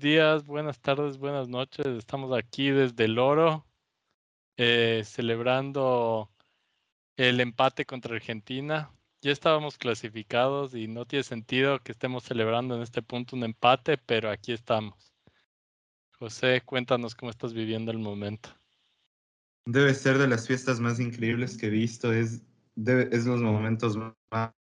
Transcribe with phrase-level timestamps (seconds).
[0.00, 1.86] días, buenas tardes, buenas noches.
[1.86, 3.66] Estamos aquí desde el Oro,
[4.56, 6.30] eh, celebrando
[7.16, 8.90] el empate contra Argentina.
[9.20, 13.98] Ya estábamos clasificados y no tiene sentido que estemos celebrando en este punto un empate,
[13.98, 15.12] pero aquí estamos.
[16.18, 18.48] José, cuéntanos cómo estás viviendo el momento.
[19.66, 22.10] Debe ser de las fiestas más increíbles que he visto.
[22.12, 22.42] Es,
[22.86, 24.54] es los momentos más,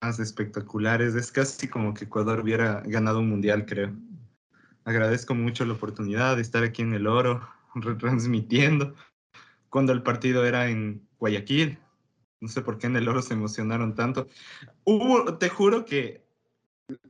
[0.00, 1.14] más espectaculares.
[1.14, 3.94] Es casi como que Ecuador hubiera ganado un mundial, creo.
[4.88, 8.94] Agradezco mucho la oportunidad de estar aquí en el Oro, retransmitiendo.
[9.68, 11.78] Cuando el partido era en Guayaquil,
[12.40, 14.28] no sé por qué en el Oro se emocionaron tanto.
[14.84, 16.24] Hubo, te juro que,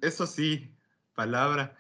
[0.01, 0.75] eso sí,
[1.15, 1.77] palabra,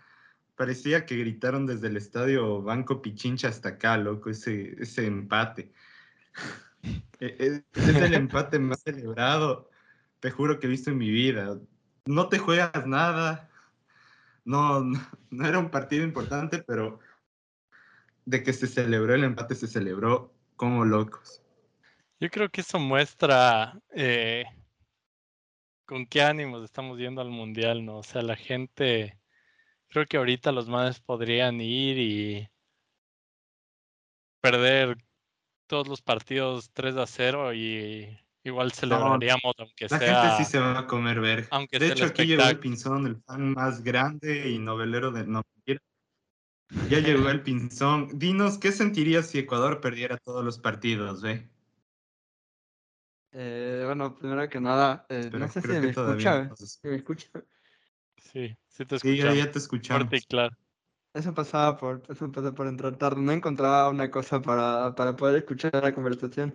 [0.54, 5.72] parecía que gritaron desde el estadio Banco Pichincha hasta acá, loco, ese, ese empate.
[7.20, 9.68] E, e, es el empate más celebrado,
[10.20, 11.58] te juro que he visto en mi vida.
[12.06, 13.47] No te juegas nada,
[14.48, 14.80] no,
[15.30, 16.98] no, era un partido importante, pero
[18.24, 21.42] de que se celebró el empate, se celebró como locos.
[22.18, 24.44] Yo creo que eso muestra eh,
[25.84, 27.98] con qué ánimos estamos yendo al mundial, ¿no?
[27.98, 29.20] O sea, la gente,
[29.88, 32.48] creo que ahorita los madres podrían ir y
[34.40, 34.96] perder
[35.66, 38.18] todos los partidos 3 a 0 y
[38.48, 39.98] Igual celebraríamos, aunque sea.
[39.98, 41.48] La gente sí se va a comer verga.
[41.50, 45.26] Aunque de hecho, aquí llegó el Pinzón, el fan más grande y novelero de.
[45.26, 45.42] No,
[46.88, 48.18] ya llegó el Pinzón.
[48.18, 51.48] Dinos, ¿qué sentirías si Ecuador perdiera todos los partidos, ve?
[53.32, 56.50] Eh, bueno, primero que nada, eh, no sé si me escucha.
[56.84, 57.28] ¿Me escucha?
[58.16, 59.30] Sí, sí te escucho.
[59.30, 60.08] Sí, ya, te escuchamos.
[60.26, 60.56] claro.
[61.12, 63.20] Eso pasaba por, eso pasaba por entrar tarde.
[63.20, 66.54] No encontraba una cosa para, para poder escuchar la conversación.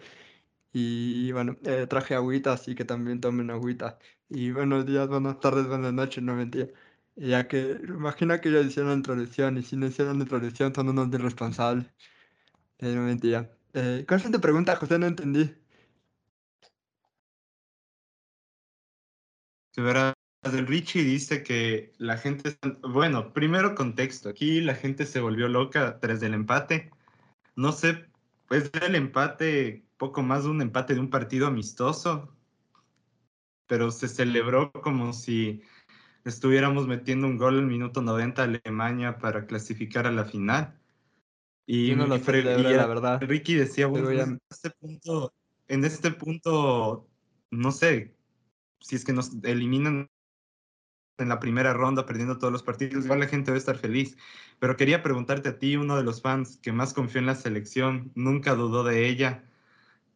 [0.73, 3.99] Y bueno, eh, traje agüita, así que también tomen agüita.
[4.29, 6.67] Y buenos días, buenas tardes, buenas noches, no mentira.
[7.15, 11.85] Ya que imagina que ellos hicieron introducción y si no hicieron introducción son unos irresponsables.
[12.79, 13.51] Eh, no mentira.
[13.73, 14.99] Eh, ¿Cuál fue tu pregunta, José?
[14.99, 15.55] No entendí.
[19.77, 20.13] Verás,
[20.43, 25.99] el Richie dice que la gente, bueno, primero contexto, aquí la gente se volvió loca
[25.99, 26.91] tras el empate.
[27.55, 28.07] No sé,
[28.47, 32.35] pues el empate poco más de un empate de un partido amistoso,
[33.67, 35.61] pero se celebró como si
[36.25, 40.79] estuviéramos metiendo un gol en el minuto 90 a Alemania para clasificar a la final.
[41.65, 43.21] Y, no lo la verdad.
[43.21, 45.33] Ricky decía, bueno, en, este punto,
[45.67, 47.07] en este punto,
[47.51, 48.15] no sé,
[48.81, 50.09] si es que nos eliminan
[51.17, 54.17] en la primera ronda perdiendo todos los partidos, igual la gente va a estar feliz.
[54.59, 58.11] Pero quería preguntarte a ti, uno de los fans que más confió en la selección,
[58.15, 59.43] nunca dudó de ella,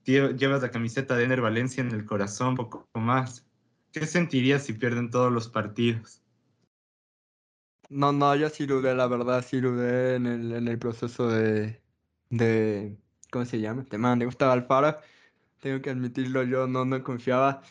[0.06, 3.46] llevas la camiseta de Ener Valencia en el corazón, poco más.
[3.92, 6.22] ¿Qué sentirías si pierden todos los partidos?
[7.90, 11.82] No, no, yo sí dudé, la verdad, sí dudé en el, en el proceso de,
[12.30, 12.98] de,
[13.32, 13.82] ¿cómo se llama?
[13.82, 14.98] Este man, de Gustavo Alfaro.
[15.60, 17.62] Tengo que admitirlo, yo no, no confiaba.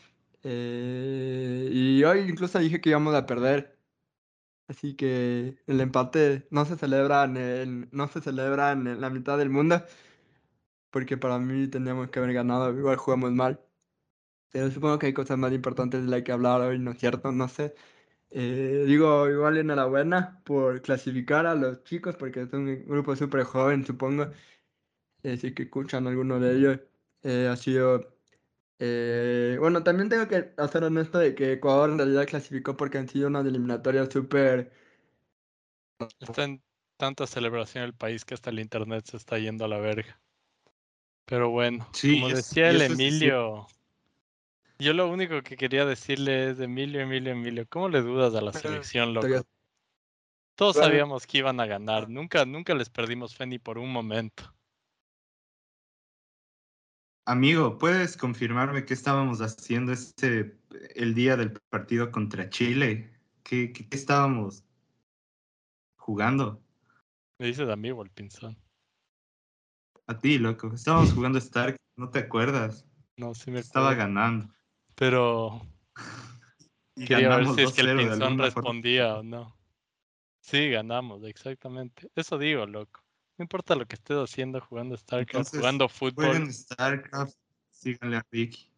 [0.48, 3.78] Eh, y hoy incluso dije que íbamos a perder.
[4.68, 9.50] Así que el empate no se celebra en, no se celebra en la mitad del
[9.50, 9.84] mundo
[10.90, 13.60] porque para mí teníamos que haber ganado, igual jugamos mal.
[14.52, 17.32] Pero supongo que hay cosas más importantes de las que hablar hoy, ¿no es cierto?
[17.32, 17.74] No sé.
[18.30, 23.84] Eh, digo, igual enhorabuena por clasificar a los chicos, porque es un grupo súper joven,
[23.86, 24.30] supongo.
[25.22, 26.80] Eh, sí que escuchan alguno de ellos.
[27.22, 28.15] Eh, ha sido.
[28.78, 33.08] Eh, bueno, también tengo que hacer honesto de que Ecuador en realidad clasificó porque han
[33.08, 34.72] sido unas eliminatorias súper.
[36.20, 36.62] Está en
[36.98, 40.20] tanta celebración el país que hasta el internet se está yendo a la verga.
[41.24, 43.66] Pero bueno, como decía el Emilio,
[44.78, 48.52] yo lo único que quería decirle es, Emilio, Emilio, Emilio, ¿cómo le dudas a la
[48.52, 49.26] selección, loco?
[50.54, 54.55] Todos sabíamos que iban a ganar, nunca, nunca les perdimos fe ni por un momento.
[57.28, 60.56] Amigo, ¿puedes confirmarme qué estábamos haciendo ese,
[60.94, 63.12] el día del partido contra Chile?
[63.42, 64.64] ¿Qué, qué, qué estábamos
[65.96, 66.62] jugando?
[67.40, 68.56] Me dices amigo el pinzón.
[70.06, 70.72] A ti, loco.
[70.72, 72.86] Estábamos jugando Stark, ¿no te acuerdas?
[73.16, 74.54] No, sí me Estaba ganando.
[74.94, 75.66] Pero
[76.94, 79.56] quería ver si es que el Pinzón respondía o no.
[80.42, 82.08] Sí, ganamos, exactamente.
[82.14, 83.05] Eso digo, loco.
[83.38, 86.50] No importa lo que estés haciendo jugando StarCraft, jugando fútbol.
[86.50, 87.36] StarCraft,
[87.70, 88.72] síganle a Ricky.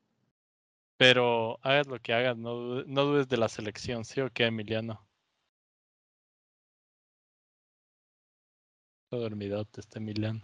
[0.96, 5.06] Pero hagas lo que hagas, no, no dudes de la selección, ¿sí o qué, Emiliano?
[9.08, 10.40] Todo dormidote este Emiliano.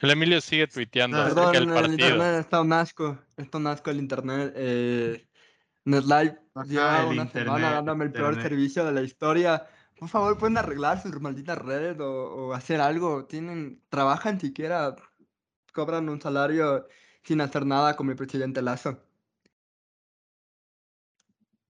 [0.00, 1.84] El Emilio sigue tuiteando acerca del partido.
[1.86, 3.18] El internet está un asco.
[3.36, 4.52] Está un asco el internet.
[4.54, 5.26] Eh,
[5.84, 9.66] NetLive lleva una semana dándome el peor servicio de la historia
[10.00, 13.26] por favor, pueden arreglar sus malditas redes o, hacer algo.
[13.26, 14.96] Tienen, trabajan siquiera,
[15.74, 16.88] cobran un salario
[17.22, 18.98] sin hacer nada como el presidente Lazo.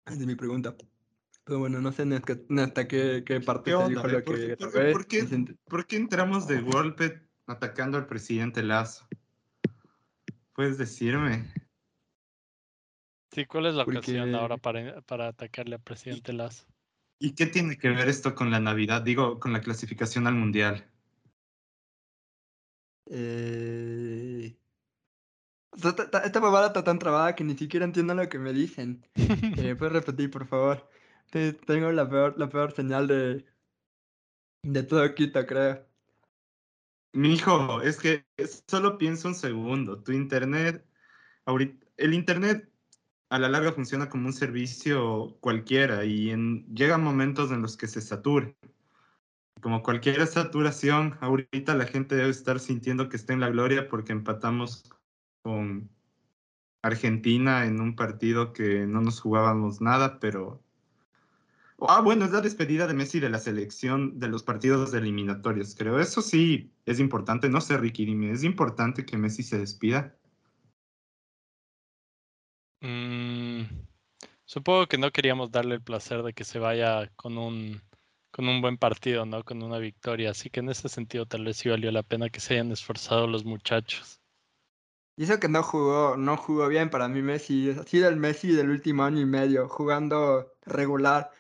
[0.06, 0.76] Esa es mi pregunta.
[1.42, 2.04] Pero bueno, no sé
[2.60, 4.56] hasta qué, qué parte te dijo lo que...
[4.56, 9.04] ¿por, qué, ¿por, qué, entramos de golpe atacando al presidente Lazo?
[10.52, 11.52] ¿Puedes decirme?
[13.32, 16.71] Sí, ¿cuál es la ocasión ahora para, para atacarle al presidente Lazo?
[17.24, 19.00] ¿Y qué tiene que ver esto con la Navidad?
[19.00, 20.84] Digo, con la clasificación al Mundial.
[23.06, 24.58] Eh...
[25.72, 29.06] Esta babada está tan trabada que ni siquiera entiendo lo que me dicen.
[29.56, 30.90] Eh, ¿Puedes repetir, por favor?
[31.30, 33.46] Tengo la peor, la peor señal de,
[34.64, 35.86] de todo Quito, creo.
[37.12, 38.26] Mi hijo, es que
[38.66, 40.02] solo pienso un segundo.
[40.02, 40.84] Tu internet,
[41.44, 42.71] ahorita, el internet
[43.32, 46.36] a la larga funciona como un servicio cualquiera y
[46.74, 48.52] llegan momentos en los que se satura.
[49.62, 54.12] Como cualquier saturación, ahorita la gente debe estar sintiendo que está en la gloria porque
[54.12, 54.84] empatamos
[55.40, 55.88] con
[56.82, 60.62] Argentina en un partido que no nos jugábamos nada, pero...
[61.88, 65.98] Ah, bueno, es la despedida de Messi de la selección de los partidos eliminatorios, creo.
[65.98, 67.48] Eso sí es importante.
[67.48, 70.14] No sé, Ricky, dime, ¿es importante que Messi se despida?
[72.82, 73.62] Mm,
[74.44, 77.80] supongo que no queríamos darle el placer de que se vaya con un,
[78.32, 79.44] con un buen partido, ¿no?
[79.44, 80.30] Con una victoria.
[80.32, 83.28] Así que en ese sentido tal vez sí valió la pena que se hayan esforzado
[83.28, 84.20] los muchachos.
[85.16, 87.70] Y eso que no jugó, no jugó bien para mí Messi.
[87.70, 91.30] Ha sido el Messi del último año y medio, jugando regular.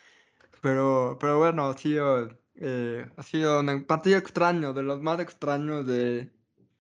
[0.60, 5.86] Pero, pero bueno, ha sido, eh, ha sido un partido extraño, de los más extraños
[5.86, 6.30] de,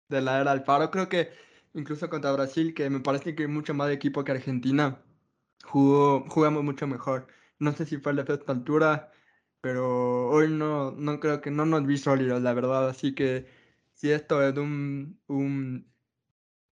[0.09, 0.91] de la era Alfaro.
[0.91, 1.31] Creo que
[1.75, 5.03] incluso contra Brasil, que me parece que es mucho más equipo que Argentina,
[5.65, 7.29] jugó, jugamos mucho mejor.
[7.59, 9.13] No sé si fue el efecto altura,
[9.61, 12.89] pero hoy no, no creo que no nos vi sólidos, la verdad.
[12.89, 13.47] Así que
[13.95, 15.91] si esto es un, un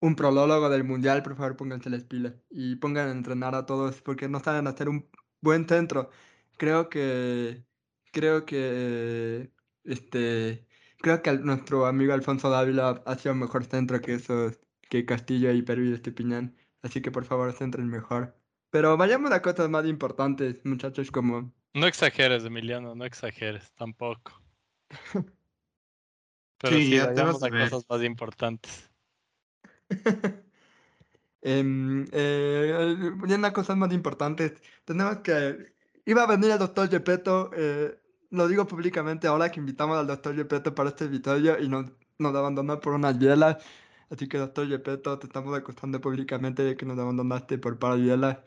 [0.00, 4.00] un prolólogo del mundial, por favor pónganse las pilas y pongan a entrenar a todos
[4.02, 5.08] porque no saben hacer un
[5.40, 6.10] buen centro.
[6.56, 7.64] Creo que,
[8.12, 9.52] creo que,
[9.84, 10.66] este,
[10.98, 15.62] creo que nuestro amigo Alfonso Dávila ha sido mejor centro que esos, que Castillo y
[15.62, 16.56] Perú y Estupiñán.
[16.82, 18.36] Así que por favor centren mejor.
[18.70, 21.52] Pero vayamos a cosas más importantes, muchachos, como...
[21.74, 24.32] No exageres, Emiliano, no exageres, tampoco.
[26.58, 28.90] Pero sí, sí vayamos a cosas más importantes.
[31.42, 34.54] eh, eh, una cosa más importante,
[34.84, 35.74] tenemos que...
[36.04, 37.98] Iba a venir el doctor Gepetto, eh,
[38.30, 42.34] lo digo públicamente ahora que invitamos al doctor Gepetto para este episodio y nos, nos
[42.34, 43.62] abandonó por unas bielas.
[44.10, 48.38] Así que doctor Gepetto, te estamos acusando públicamente de que nos abandonaste por par bielas.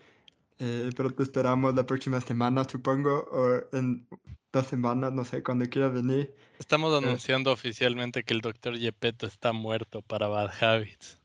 [0.63, 4.07] Eh, pero te esperamos la próxima semana, supongo, o en
[4.51, 6.35] dos semanas, no sé, cuando quieras venir.
[6.59, 11.19] Estamos eh, anunciando oficialmente que el doctor Gepetto está muerto para Bad Habits.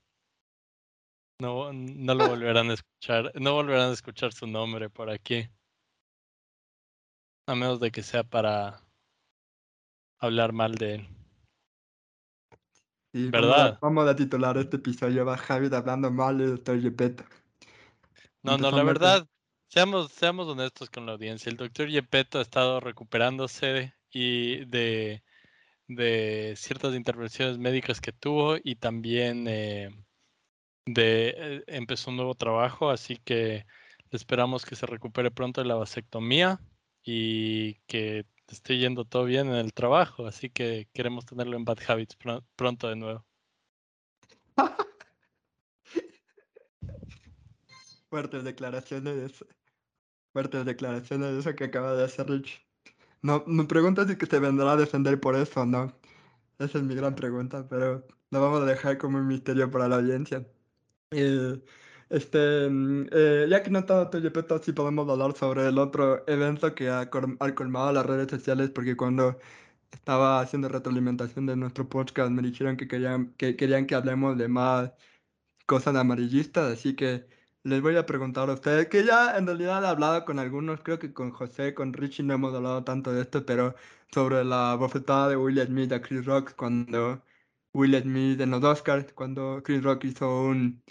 [1.38, 5.50] No, no lo volverán a escuchar, no volverán a escuchar su nombre por aquí.
[7.46, 8.82] A menos de que sea para
[10.18, 11.08] hablar mal de él.
[13.30, 13.78] ¿Verdad?
[13.80, 16.80] Vamos a, titular este episodio va Javi hablando mal de Dr.
[16.80, 17.24] Yepeto.
[18.42, 19.26] No, no, la verdad,
[19.68, 21.50] seamos, seamos honestos con la audiencia.
[21.50, 25.22] El doctor Yepeto ha estado recuperándose y de,
[25.88, 29.90] de ciertas intervenciones médicas que tuvo y también eh,
[30.86, 33.66] de eh, empezó un nuevo trabajo, así que
[34.10, 36.60] esperamos que se recupere pronto de la vasectomía
[37.02, 41.78] y que esté yendo todo bien en el trabajo, así que queremos tenerlo en Bad
[41.86, 42.16] Habits
[42.56, 43.24] pronto de nuevo.
[48.10, 49.44] Fuertes declaraciones.
[50.32, 52.64] Fuertes declaraciones de eso que acaba de hacer Rich.
[53.22, 55.92] No, me pregunto si que se vendrá a defender por eso no.
[56.58, 59.96] Esa es mi gran pregunta, pero lo vamos a dejar como un misterio para la
[59.96, 60.46] audiencia.
[61.10, 61.62] Eh,
[62.08, 66.74] este, mm, eh, ya que no está Toyepeto, sí podemos hablar sobre el otro evento
[66.74, 69.38] que ha, colmado las redes sociales, porque cuando
[69.92, 74.48] estaba haciendo retroalimentación de nuestro podcast me dijeron que querían que, querían que hablemos de
[74.48, 74.92] más
[75.66, 77.26] cosas amarillistas, así que
[77.64, 80.98] les voy a preguntar a ustedes, que ya en realidad he hablado con algunos, creo
[80.98, 83.74] que con José, con Richie no hemos hablado tanto de esto, pero
[84.12, 87.22] sobre la bofetada de Will Smith a Chris Rock cuando
[87.72, 90.82] Will Smith en los Oscars, cuando Chris Rock hizo un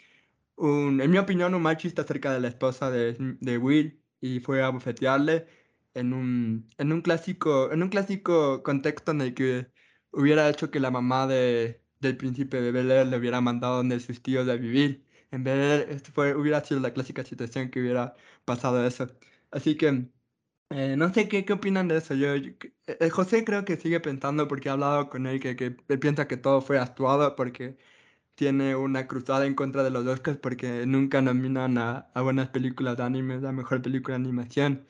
[0.55, 4.63] un, en mi opinión, un machista acerca de la esposa de, de Will y fue
[4.63, 5.47] a bofetearle
[5.93, 9.67] en un, en un clásico, en un clásico contexto en el que
[10.11, 13.99] hubiera hecho que la mamá de, del príncipe de Bel Air le hubiera mandado donde
[13.99, 15.05] sus tíos a vivir.
[15.31, 15.59] En Bel
[15.89, 19.07] Air fue, hubiera sido la clásica situación que hubiera pasado eso.
[19.51, 20.09] Así que
[20.69, 22.15] Eh, no sé qué, qué opinan de eso.
[22.15, 26.27] Yo, eh, José creo que sigue pensando porque he hablado con él que, que piensa
[26.27, 27.77] que todo fue actuado porque
[28.35, 32.97] tiene una cruzada en contra de los Oscars porque nunca nominan a, a buenas películas
[32.97, 34.85] de anime, la mejor película de animación.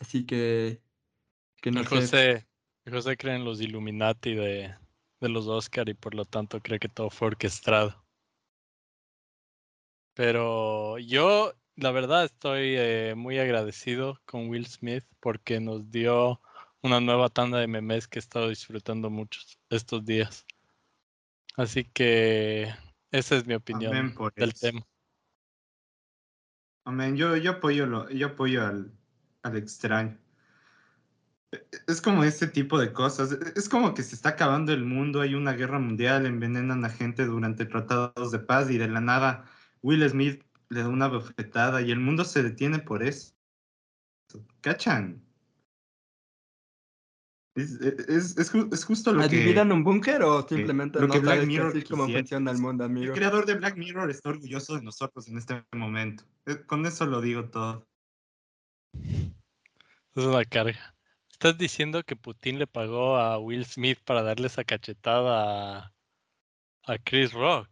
[0.00, 0.82] Así que,
[1.62, 2.46] que no José,
[2.90, 4.74] José cree en los Illuminati de,
[5.20, 8.04] de los Oscars y por lo tanto cree que todo fue orquestado.
[10.14, 16.40] Pero yo, la verdad, estoy eh, muy agradecido con Will Smith porque nos dio
[16.82, 20.44] una nueva tanda de memes que he estado disfrutando muchos estos días.
[21.56, 22.74] Así que
[23.10, 24.86] esa es mi opinión del tema.
[26.84, 27.16] Amén.
[27.16, 28.92] Yo, yo apoyo, lo, yo apoyo al,
[29.42, 30.18] al extraño.
[31.52, 33.32] E, es como este tipo de cosas.
[33.32, 36.90] E, es como que se está acabando el mundo, hay una guerra mundial, envenenan a
[36.90, 39.44] gente durante tratados de paz y de la nada
[39.82, 43.34] Will Smith le da una bofetada y el mundo se detiene por eso.
[44.60, 45.23] ¿Cachan?
[47.54, 49.26] Es, es, es, es justo lo que...
[49.26, 53.12] ¿Adivinan un búnker o simplemente lo no que Black Mirror cómo funciona el mundo, amigo?
[53.12, 56.24] El creador de Black Mirror está orgulloso de nosotros en este momento.
[56.46, 57.86] Eh, con eso lo digo todo.
[58.94, 60.94] Es una carga.
[61.30, 65.92] ¿Estás diciendo que Putin le pagó a Will Smith para darle esa cachetada a,
[66.86, 67.68] a Chris Rock?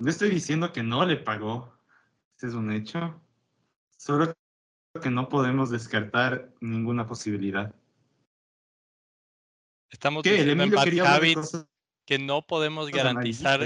[0.00, 1.72] No estoy diciendo que no le pagó.
[2.36, 3.20] Ese es un hecho.
[3.96, 4.34] Solo
[5.00, 7.74] que no podemos descartar ninguna posibilidad.
[9.90, 10.72] Estamos diciendo en
[12.04, 13.60] que no podemos garantizar.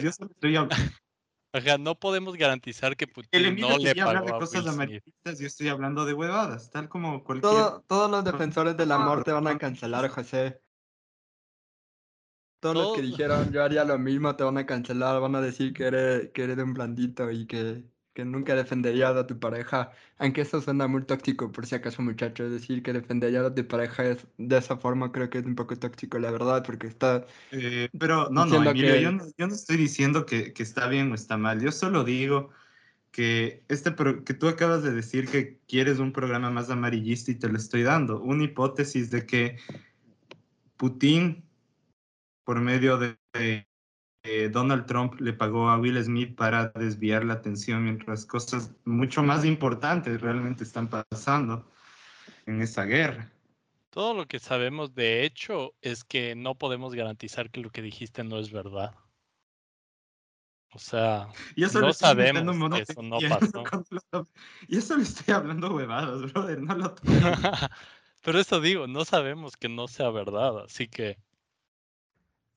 [1.80, 6.12] no podemos garantizar que Putin no le pagó de cosas amarillistas, yo estoy hablando de
[6.12, 7.52] huevadas, tal como cualquier.
[7.86, 10.60] todos los defensores del amor te van a cancelar, José.
[12.60, 15.72] Todos los que dijeron yo haría lo mismo te van a cancelar, van a decir
[15.72, 17.84] que eres, que eres de un blandito y que,
[18.16, 19.92] que nunca defenderías a tu pareja.
[20.16, 22.50] Aunque eso suena muy tóxico, por si acaso, muchachos.
[22.50, 25.76] Decir que defenderías a tu pareja es, de esa forma creo que es un poco
[25.76, 27.26] tóxico, la verdad, porque está.
[27.52, 31.12] Eh, pero no, no, Emilio, yo no, yo no estoy diciendo que, que, está bien
[31.12, 31.60] o está mal.
[31.60, 32.48] Yo solo digo
[33.10, 33.94] que, este
[34.24, 37.82] que tú acabas de decir que quieres un programa más amarillista y te lo estoy
[37.82, 38.22] dando.
[38.22, 39.58] Una hipótesis de que
[40.78, 41.44] Putin
[42.44, 43.66] por medio de,
[44.52, 49.44] Donald Trump le pagó a Will Smith para desviar la atención mientras cosas mucho más
[49.44, 51.70] importantes realmente están pasando
[52.46, 53.30] en esa guerra.
[53.90, 58.24] Todo lo que sabemos de hecho es que no podemos garantizar que lo que dijiste
[58.24, 58.94] no es verdad.
[60.72, 63.64] O sea, no sabemos que eso no pasó.
[64.68, 66.94] Y eso le estoy hablando huevadas, brother, no lo
[68.22, 71.16] Pero eso digo, no sabemos que no sea verdad, así que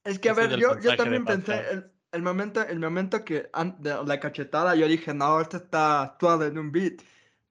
[0.03, 4.03] es que, a ver, yo, yo también pensé, el, el, momento, el momento que de
[4.05, 7.01] la cachetada, yo dije, no, esto está actuado en un beat.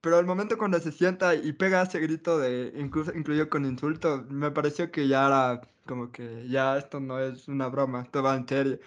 [0.01, 4.25] Pero el momento cuando se sienta y pega ese grito de, incluso incluido con insultos,
[4.29, 8.35] me pareció que ya era como que ya esto no es una broma, esto va
[8.35, 8.79] en serio.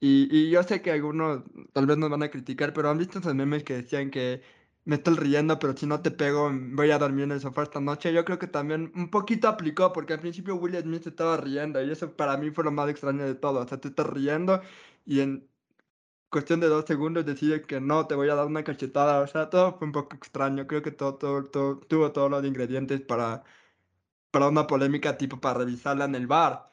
[0.00, 3.18] Y, y yo sé que algunos tal vez nos van a criticar, pero han visto
[3.18, 4.42] esos memes que decían que
[4.86, 7.80] me estoy riendo, pero si no te pego, voy a dormir en el sofá esta
[7.80, 8.12] noche.
[8.12, 11.90] Yo creo que también un poquito aplicó, porque al principio Will Smith estaba riendo, y
[11.90, 13.60] eso para mí fue lo más extraño de todo.
[13.60, 14.62] O sea, te estás riendo
[15.04, 15.50] y en
[16.30, 19.20] cuestión de dos segundos decide que no, te voy a dar una cachetada.
[19.22, 20.66] O sea, todo fue un poco extraño.
[20.66, 23.44] Creo que todo, todo, tuvo todos los ingredientes para,
[24.30, 26.70] para una polémica tipo para revisarla en el bar.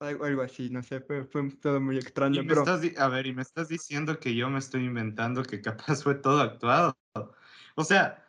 [0.00, 2.42] Algo así, no sé, fue, fue todo muy extraño.
[2.46, 2.64] pero...
[2.66, 6.40] a ver, y me estás diciendo que yo me estoy inventando que capaz fue todo
[6.40, 6.96] actuado.
[7.74, 8.24] O sea,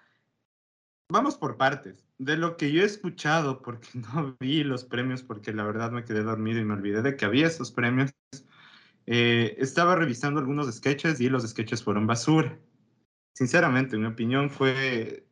[1.09, 2.05] vamos por partes.
[2.17, 6.03] De lo que yo he escuchado, porque no vi los premios, porque la verdad me
[6.03, 8.11] quedé dormido y me olvidé de que había esos premios,
[9.05, 12.59] eh, estaba revisando algunos sketches y los sketches fueron basura.
[13.33, 15.25] Sinceramente, en mi opinión fue,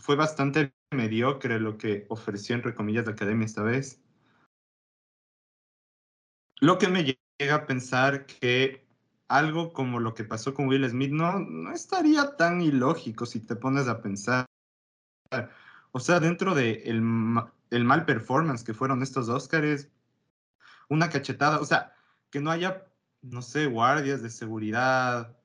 [0.00, 4.03] fue bastante mediocre lo que ofreció, entre comillas, la academia esta vez.
[6.60, 8.86] Lo que me llega a pensar que
[9.28, 13.56] algo como lo que pasó con Will Smith no, no estaría tan ilógico si te
[13.56, 14.46] pones a pensar.
[15.92, 19.88] O sea, dentro de el, mal performance que fueron estos Oscars,
[20.88, 21.94] una cachetada, o sea,
[22.30, 22.86] que no haya,
[23.22, 25.36] no sé, guardias de seguridad,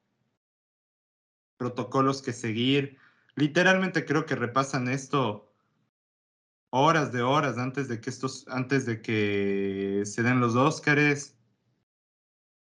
[1.58, 2.98] protocolos que seguir.
[3.36, 5.49] Literalmente creo que repasan esto
[6.72, 11.36] horas de horas antes de que estos, antes de que se den los Óscares.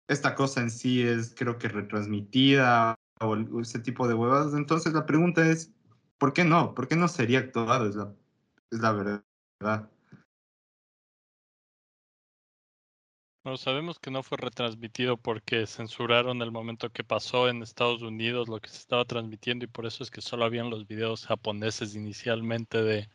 [0.07, 4.53] Esta cosa en sí es, creo que retransmitida o, ese tipo de huevas.
[4.53, 5.73] Entonces la pregunta es,
[6.17, 6.73] ¿por qué no?
[6.73, 7.89] ¿Por qué no sería actuado?
[7.89, 8.13] Es la,
[8.71, 9.89] es la verdad.
[13.43, 18.49] Bueno, sabemos que no fue retransmitido porque censuraron el momento que pasó en Estados Unidos
[18.49, 21.95] lo que se estaba transmitiendo y por eso es que solo habían los videos japoneses
[21.95, 23.09] inicialmente de,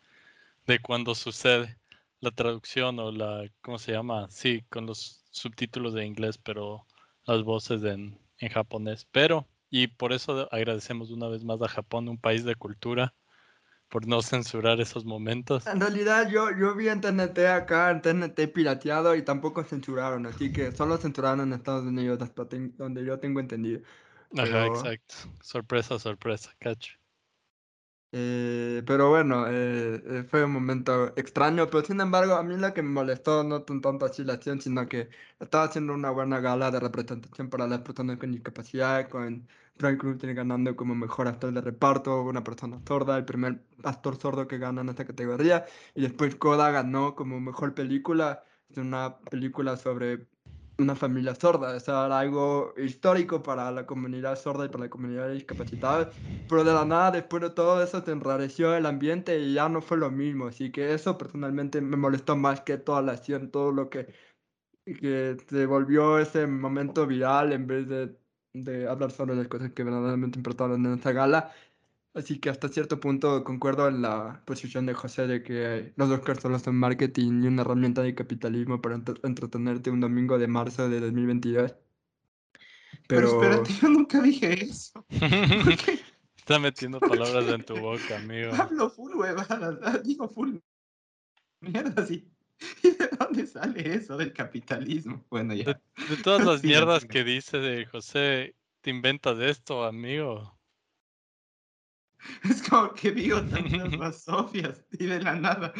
[0.66, 1.78] de cuando sucede
[2.20, 4.28] la traducción o la, ¿cómo se llama?
[4.30, 6.86] Sí, con los subtítulos de inglés, pero
[7.26, 9.06] las voces en, en japonés.
[9.12, 13.14] Pero, y por eso agradecemos una vez más a Japón, un país de cultura,
[13.88, 15.64] por no censurar esos momentos.
[15.66, 20.52] En realidad yo, yo vi en TNT acá, en TNT pirateado y tampoco censuraron, así
[20.52, 23.80] que solo censuraron en Estados Unidos, hasta donde yo tengo entendido.
[24.36, 25.14] Ajá, exacto.
[25.42, 27.01] Sorpresa, sorpresa, cacho.
[28.14, 32.74] Eh, pero bueno, eh, eh, fue un momento extraño, pero sin embargo a mí lo
[32.74, 35.08] que me molestó no tanto así la acción, sino que
[35.40, 40.18] estaba haciendo una buena gala de representación para las personas con discapacidad, con Frank Cruz
[40.20, 44.82] ganando como mejor actor de reparto, una persona sorda, el primer actor sordo que gana
[44.82, 45.64] en esta categoría,
[45.94, 48.44] y después Coda ganó como mejor película,
[48.76, 50.26] una película sobre
[50.78, 54.90] una familia sorda, o sea, era algo histórico para la comunidad sorda y para la
[54.90, 56.10] comunidad discapacitada,
[56.48, 59.82] pero de la nada, después de todo eso, se enrareció el ambiente y ya no
[59.82, 63.72] fue lo mismo, así que eso personalmente me molestó más que toda la acción, todo
[63.72, 64.12] lo que,
[64.84, 68.22] que se volvió ese momento viral en vez de
[68.54, 71.52] de hablar sobre las cosas que verdaderamente importaban en esta gala.
[72.14, 76.42] Así que hasta cierto punto concuerdo en la posición de José de que los Oscars
[76.42, 81.00] solo son marketing y una herramienta de capitalismo para entretenerte un domingo de marzo de
[81.00, 81.74] 2022.
[83.08, 85.04] Pero, Pero espérate, yo nunca dije eso.
[86.36, 88.52] Está metiendo palabras en tu boca, amigo.
[88.52, 90.56] Hablo full huevadas, digo full
[91.60, 92.28] mierda, sí.
[92.82, 95.24] ¿Y de dónde sale eso del capitalismo?
[95.30, 95.80] Bueno, ya.
[96.08, 100.58] De, todas las mierdas que dice de José, ¿te inventas esto, amigo?
[102.44, 105.72] Es como que digo tantas basofias y de la nada.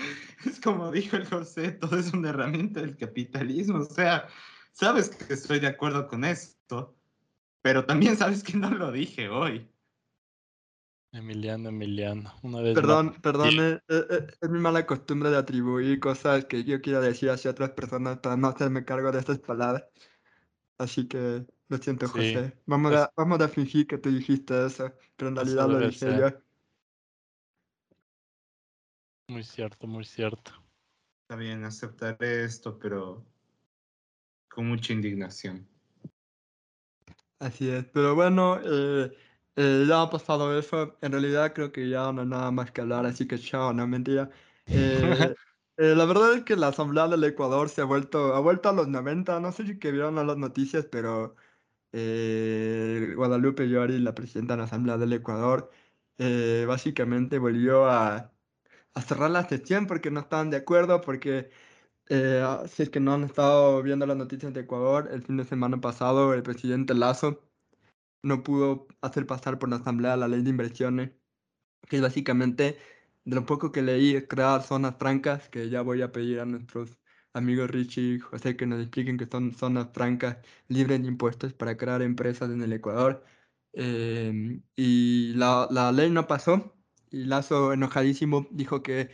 [0.45, 3.79] Es como dijo el José, todo es una herramienta del capitalismo.
[3.79, 4.29] O sea,
[4.73, 6.97] sabes que estoy de acuerdo con esto,
[7.63, 9.69] pero también sabes que no lo dije hoy.
[11.13, 16.01] Emiliano, Emiliano, una vez Perdón, perdón, eh, eh, eh, es, mi mala costumbre de atribuir
[16.01, 19.85] cosas que yo quiero decir hacia otras personas para no hacerme cargo de estas palabras.
[20.79, 22.57] Así que lo siento, José.
[22.67, 26.29] Vamos, a, vamos a fingir que tú dijiste eso, pero en realidad lo dije yo.
[29.29, 30.53] Muy cierto, muy cierto.
[31.23, 33.25] Está bien, aceptaré esto, pero
[34.49, 35.67] con mucha indignación.
[37.39, 39.11] Así es, pero bueno, eh,
[39.57, 40.97] eh, ya ha pasado eso.
[41.01, 43.87] En realidad creo que ya no hay nada más que hablar, así que chao, no
[43.87, 44.31] mentira.
[44.67, 44.71] Eh,
[45.77, 48.73] eh, la verdad es que la Asamblea del Ecuador se ha vuelto, ha vuelto a
[48.73, 49.41] los 90.
[49.41, 51.37] No sé si que vieron las noticias, pero
[51.93, 55.71] Guadalupe Llori, la presidenta de la Asamblea del Ecuador,
[56.67, 58.33] básicamente volvió a,
[59.07, 61.51] cerrar la sesión porque no estaban de acuerdo, porque
[62.09, 65.81] si es que no han estado viendo las noticias de Ecuador, el fin de semana
[65.81, 67.43] pasado el presidente Lazo
[68.23, 71.11] no pudo hacer pasar por la asamblea la ley de inversiones,
[71.89, 72.79] que es básicamente,
[73.25, 76.99] de lo poco que leí, crear zonas francas, que ya voy a pedir a nuestros
[77.35, 82.03] amigos Richie José que nos expliquen que son zonas francas libres de impuestos para crear
[82.03, 83.25] empresas en el Ecuador.
[83.73, 86.75] Em, y la, la ley no pasó
[87.13, 89.11] y Lazo, enojadísimo, dijo que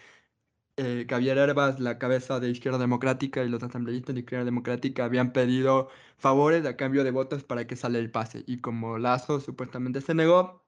[0.77, 5.33] eh, Javier Herbas, la cabeza de Izquierda Democrática y los asambleístas de Izquierda Democrática habían
[5.33, 8.45] pedido favores a cambio de votos para que sale el pase.
[8.47, 10.65] Y como Lazo supuestamente se negó,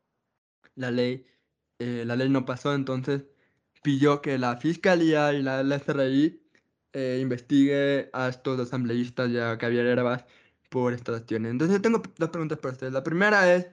[0.77, 1.27] la ley,
[1.79, 3.25] eh, la ley no pasó, entonces
[3.83, 6.43] pidió que la Fiscalía y la, SRI
[6.93, 10.25] eh, investigue a estos asambleístas y a Javier Herbas
[10.71, 11.53] por estas acciones.
[11.53, 12.93] Entonces tengo dos preguntas para ustedes.
[12.93, 13.67] La primera es,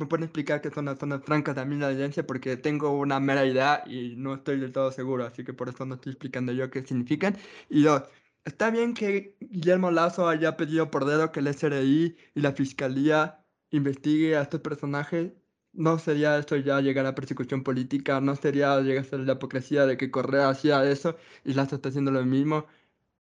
[0.00, 2.26] ¿Me pueden explicar qué son las zonas francas de la audiencia?
[2.26, 5.84] Porque tengo una mera idea y no estoy del todo seguro, así que por eso
[5.84, 7.36] no estoy explicando yo qué significan.
[7.68, 8.04] Y dos,
[8.46, 13.44] ¿está bien que Guillermo Lazo haya pedido por dedo que el SRI y la Fiscalía
[13.70, 15.32] investigue a estos personajes?
[15.72, 18.20] ¿No sería esto ya llegar a persecución política?
[18.20, 21.90] ¿No sería llegar a ser la hipocresía de que Correa hacía eso y Lazo está
[21.90, 22.66] haciendo lo mismo?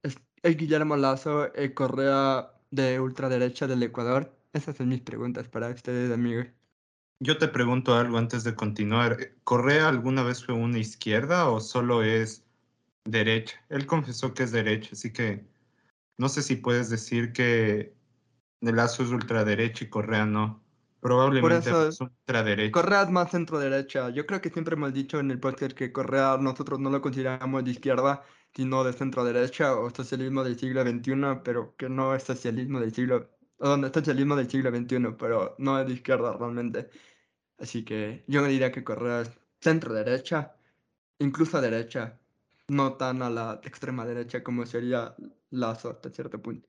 [0.02, 0.18] ¿Es,
[0.56, 4.32] Guillermo Lazo el Correa de ultraderecha del Ecuador?
[4.52, 6.46] Esas son mis preguntas para ustedes, amigos.
[7.20, 9.34] Yo te pregunto algo antes de continuar.
[9.42, 12.44] ¿Correa alguna vez fue una izquierda o solo es
[13.04, 13.60] derecha?
[13.68, 15.44] Él confesó que es derecha, así que
[16.18, 17.94] no sé si puedes decir que
[18.60, 20.62] Lazo es ultraderecha y Correa no.
[21.00, 22.72] Probablemente es ultraderecha.
[22.72, 24.10] Correa es más centro-derecha.
[24.10, 27.64] Yo creo que siempre hemos dicho en el podcast que Correa nosotros no lo consideramos
[27.64, 32.80] de izquierda, sino de centro-derecha o socialismo del siglo XXI, pero que no es socialismo
[32.80, 33.30] del siglo
[33.60, 36.90] el socialismo del siglo XXI, pero no es de izquierda realmente.
[37.58, 39.30] Así que yo me diría que Correa es
[39.60, 40.54] centro derecha,
[41.18, 42.18] incluso derecha,
[42.68, 45.14] no tan a la extrema derecha como sería
[45.50, 46.68] Lazo hasta cierto punto.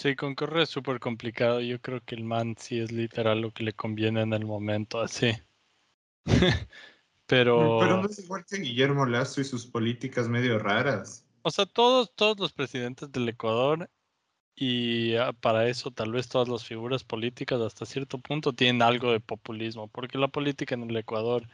[0.00, 1.60] Sí, con Correa es súper complicado.
[1.60, 4.98] Yo creo que el man sí es literal lo que le conviene en el momento,
[4.98, 5.32] así.
[7.26, 7.78] Pero...
[7.80, 11.26] Pero no es igual que Guillermo Lazo y sus políticas medio raras.
[11.42, 13.90] O sea, todos, todos los presidentes del Ecuador
[14.54, 19.12] y ah, para eso tal vez todas las figuras políticas hasta cierto punto tienen algo
[19.12, 21.46] de populismo, porque la política en el Ecuador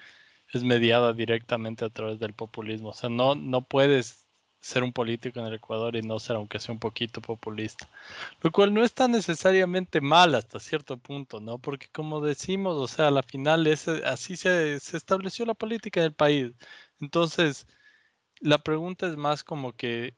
[0.53, 2.91] es mediada directamente a través del populismo.
[2.91, 4.26] O sea, no, no puedes
[4.67, 7.89] ser un político en el Ecuador y no ser aunque sea un poquito populista.
[8.43, 11.59] Lo cual no está necesariamente mal hasta cierto punto, ¿no?
[11.59, 16.01] Porque como decimos, o sea, a la final es, así se, se estableció la política
[16.01, 16.53] en el país.
[17.01, 17.67] Entonces,
[18.41, 20.17] la pregunta es más como que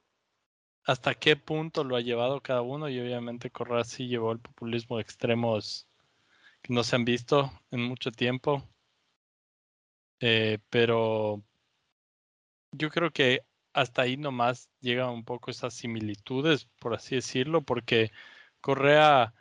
[0.84, 4.96] hasta qué punto lo ha llevado cada uno y obviamente Correa sí llevó el populismo
[4.96, 5.86] de extremos
[6.62, 8.64] que no se han visto en mucho tiempo.
[10.20, 11.42] Eh, pero
[12.72, 18.12] yo creo que hasta ahí nomás llegan un poco esas similitudes, por así decirlo, porque
[18.60, 19.34] Correa,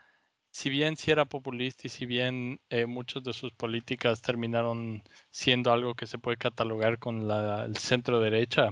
[0.51, 5.71] si bien sí era populista y si bien eh, muchas de sus políticas terminaron siendo
[5.73, 8.71] algo que se puede catalogar con la, el centro derecha,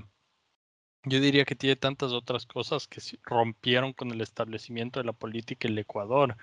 [1.05, 5.67] yo diría que tiene tantas otras cosas que rompieron con el establecimiento de la política
[5.67, 6.35] en el Ecuador,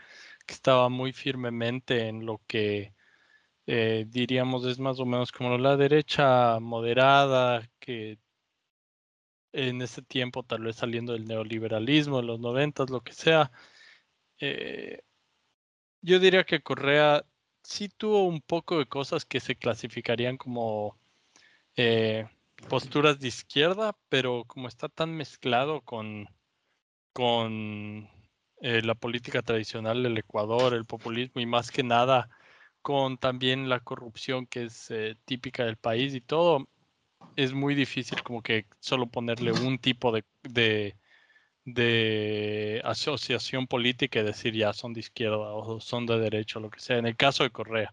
[0.46, 2.94] que estaba muy firmemente en lo que
[3.66, 8.18] eh, diríamos es más o menos como la derecha moderada, que
[9.52, 13.52] en ese tiempo tal vez saliendo del neoliberalismo, de los noventas, lo que sea.
[14.40, 15.02] Eh,
[16.02, 17.24] yo diría que Correa
[17.62, 20.98] sí tuvo un poco de cosas que se clasificarían como
[21.76, 22.26] eh,
[22.68, 26.28] posturas de izquierda, pero como está tan mezclado con,
[27.12, 28.08] con
[28.60, 32.28] eh, la política tradicional del Ecuador, el populismo y más que nada
[32.82, 34.92] con también la corrupción que es
[35.24, 36.68] típica del país y todo,
[37.36, 40.96] es muy difícil como que solo ponerle un tipo de, de,
[41.64, 46.80] de asociación política y decir ya son de izquierda o son de derecha lo que
[46.80, 46.98] sea.
[46.98, 47.92] En el caso de Correa,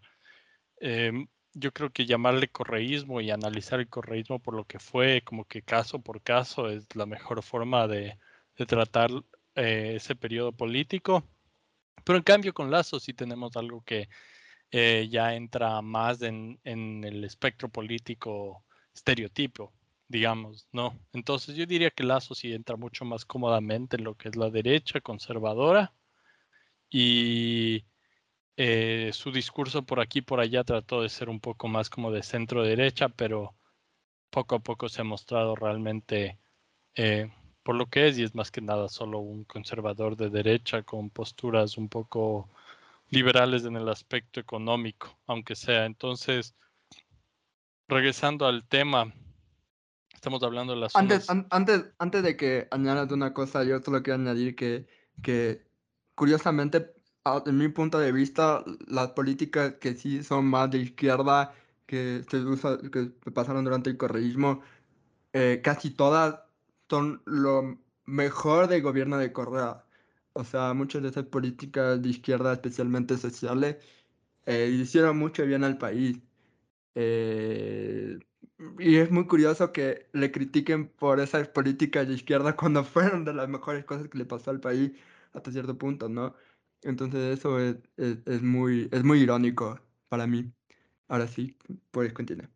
[0.80, 5.44] em, yo creo que llamarle correísmo y analizar el correísmo por lo que fue, como
[5.46, 8.18] que caso por caso, es la mejor forma de,
[8.68, 9.10] tratar
[9.54, 11.24] eh, ese periodo político.
[12.04, 14.08] Pero en cambio con Lazo sí tenemos algo que
[14.70, 18.64] eh, ya entra más en, en, el espectro político
[18.94, 19.72] estereotipo,
[20.08, 20.98] digamos, ¿no?
[21.12, 24.50] Entonces yo diría que Lazo sí entra mucho más cómodamente en lo que es la
[24.50, 25.92] derecha conservadora
[26.90, 27.84] y
[28.56, 32.22] eh, su discurso por aquí por allá trató de ser un poco más como de
[32.22, 33.54] centro derecha, pero
[34.30, 36.38] poco a poco se ha mostrado realmente
[36.94, 37.30] eh,
[37.62, 41.10] por lo que es y es más que nada solo un conservador de derecha con
[41.10, 42.48] posturas un poco
[43.10, 45.84] liberales en el aspecto económico, aunque sea.
[45.86, 46.54] Entonces,
[47.90, 49.12] regresando al tema,
[50.14, 50.96] estamos hablando de las...
[50.96, 54.86] Antes, antes, antes de que añadas una cosa, yo solo quiero añadir que,
[55.22, 55.66] que
[56.14, 56.94] curiosamente
[57.46, 61.52] en mi punto de vista, las políticas que sí son más de izquierda,
[61.86, 64.62] que se usa, que pasaron durante el correísmo,
[65.32, 66.40] eh, casi todas
[66.88, 69.84] son lo mejor del gobierno de Correa.
[70.32, 73.76] O sea, muchas de esas políticas de izquierda, especialmente sociales,
[74.46, 76.18] eh, hicieron mucho bien al país.
[76.94, 78.18] Eh,
[78.78, 83.34] y es muy curioso que le critiquen por esas políticas de izquierda cuando fueron de
[83.34, 84.92] las mejores cosas que le pasó al país
[85.32, 86.34] hasta cierto punto, ¿no?
[86.82, 90.50] Entonces eso es, es, muy, es muy irónico para mí.
[91.08, 91.56] Ahora sí,
[91.90, 92.48] puedes continuar.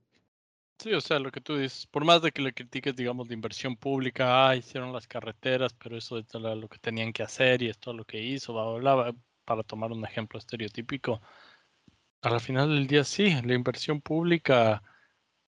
[0.79, 3.35] Sí, o sea, lo que tú dices, por más de que le critiques, digamos, de
[3.35, 7.69] inversión pública, ah, hicieron las carreteras, pero eso es lo que tenían que hacer y
[7.69, 11.21] esto es lo que hizo, bla, bla, para tomar un ejemplo estereotípico.
[12.25, 14.83] A la final del día, sí, la inversión pública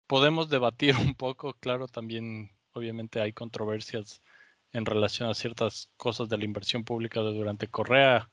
[0.06, 4.22] podemos debatir un poco, claro, también obviamente hay controversias
[4.72, 8.30] en relación a ciertas cosas de la inversión pública durante Correa,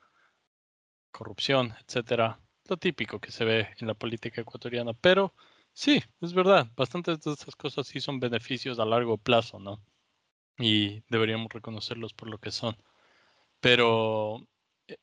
[1.12, 2.42] corrupción, etcétera.
[2.68, 4.94] Lo típico que se ve en la política ecuatoriana.
[4.94, 5.34] Pero
[5.72, 9.82] sí, es verdad, bastantes de estas cosas sí son beneficios a largo plazo, ¿no?
[10.58, 12.76] Y deberíamos reconocerlos por lo que son.
[13.62, 14.48] Pero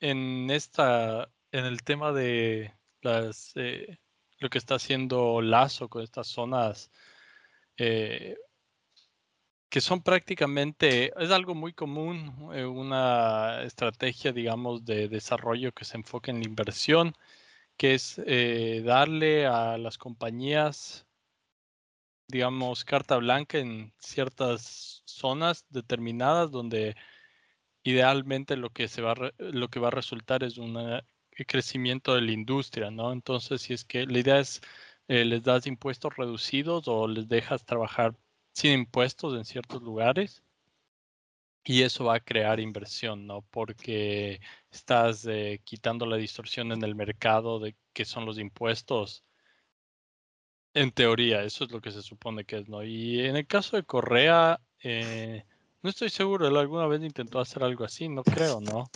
[0.00, 2.74] en esta, en el tema de
[3.55, 3.99] eh,
[4.39, 6.91] lo que está haciendo Lazo con estas zonas
[7.77, 8.37] eh,
[9.69, 15.97] que son prácticamente, es algo muy común, eh, una estrategia, digamos, de desarrollo que se
[15.97, 17.15] enfoca en la inversión,
[17.77, 18.21] que es
[18.85, 21.07] darle a las compañías,
[22.29, 26.97] digamos, carta blanca en ciertas zonas determinadas donde
[27.83, 30.77] idealmente lo que, se va, lo que va a resultar es un
[31.46, 33.12] crecimiento de la industria, ¿no?
[33.12, 34.61] Entonces, si es que la idea es
[35.09, 38.14] eh, les das impuestos reducidos o les dejas trabajar
[38.53, 40.44] sin impuestos en ciertos lugares.
[41.64, 43.42] Y eso va a crear inversión, ¿no?
[43.50, 49.24] Porque estás eh, quitando la distorsión en el mercado de que son los impuestos.
[50.74, 52.85] En teoría, eso es lo que se supone que es, ¿no?
[52.85, 55.44] Y en el caso de Correa, eh,
[55.83, 58.90] no estoy seguro, él alguna vez intentó hacer algo así, no creo, ¿no?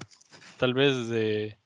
[0.58, 1.58] Tal vez de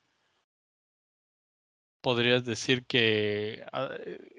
[2.00, 3.90] podrías decir que ah,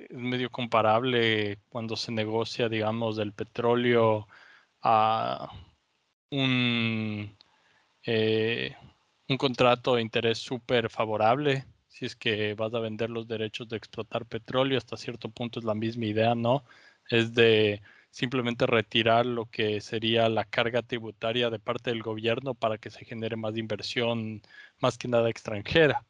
[0.09, 4.27] es medio comparable cuando se negocia, digamos, del petróleo
[4.81, 5.51] a
[6.31, 7.37] un,
[8.05, 8.75] eh,
[9.27, 11.65] un contrato de interés súper favorable.
[11.87, 15.65] Si es que vas a vender los derechos de explotar petróleo, hasta cierto punto es
[15.65, 16.65] la misma idea, ¿no?
[17.09, 22.77] Es de simplemente retirar lo que sería la carga tributaria de parte del gobierno para
[22.77, 24.41] que se genere más inversión,
[24.79, 26.08] más que nada extranjera.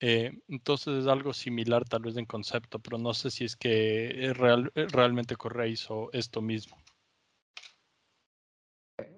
[0.00, 4.32] Eh, entonces es algo similar tal vez en concepto, pero no sé si es que
[4.34, 6.76] real, realmente Correa hizo esto mismo.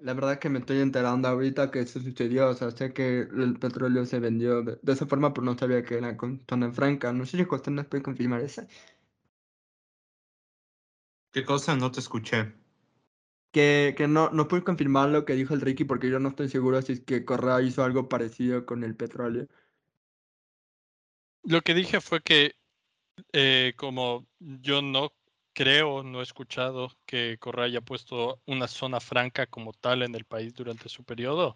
[0.01, 3.19] La verdad es que me estoy enterando ahorita que eso sucedió, o sea, sé que
[3.21, 7.13] el petróleo se vendió de, esa forma, pero no sabía que era con zona franca.
[7.13, 8.63] No sé si usted nos puede confirmar eso.
[11.31, 11.75] ¿Qué cosa?
[11.75, 12.53] No te escuché.
[13.51, 16.49] Que, que no, no pude confirmar lo que dijo el Ricky porque yo no estoy
[16.49, 19.47] seguro si es que Correa hizo algo parecido con el petróleo.
[21.43, 22.55] Lo que dije fue que
[23.33, 25.13] eh, como yo no
[25.53, 30.25] creo, no he escuchado que Correa haya puesto una zona franca como tal en el
[30.25, 31.55] país durante su periodo.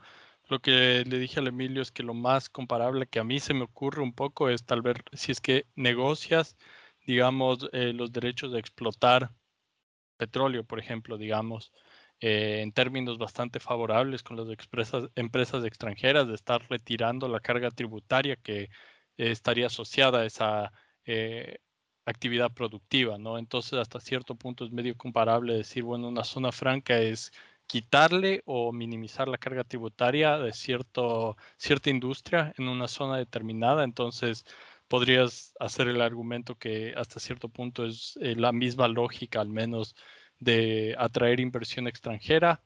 [0.50, 3.54] Lo que le dije al Emilio es que lo más comparable que a mí se
[3.54, 6.58] me ocurre un poco es tal vez si es que negocias,
[7.06, 9.32] digamos, eh, los derechos de explotar
[10.18, 11.72] petróleo, por ejemplo, digamos,
[12.20, 14.48] eh, en términos bastante favorables con las
[15.16, 18.70] empresas extranjeras de estar retirando la carga tributaria que
[19.18, 20.72] estaría asociada a esa
[21.06, 21.58] eh,
[22.06, 23.38] actividad productiva, ¿no?
[23.38, 27.32] Entonces, hasta cierto punto es medio comparable decir, bueno, una zona franca es
[27.68, 33.84] quitarle o minimizar la carga tributaria de cierto, cierta industria en una zona determinada.
[33.84, 34.46] Entonces,
[34.88, 39.96] podrías hacer el argumento que hasta cierto punto es eh, la misma lógica, al menos,
[40.40, 42.62] de atraer inversión extranjera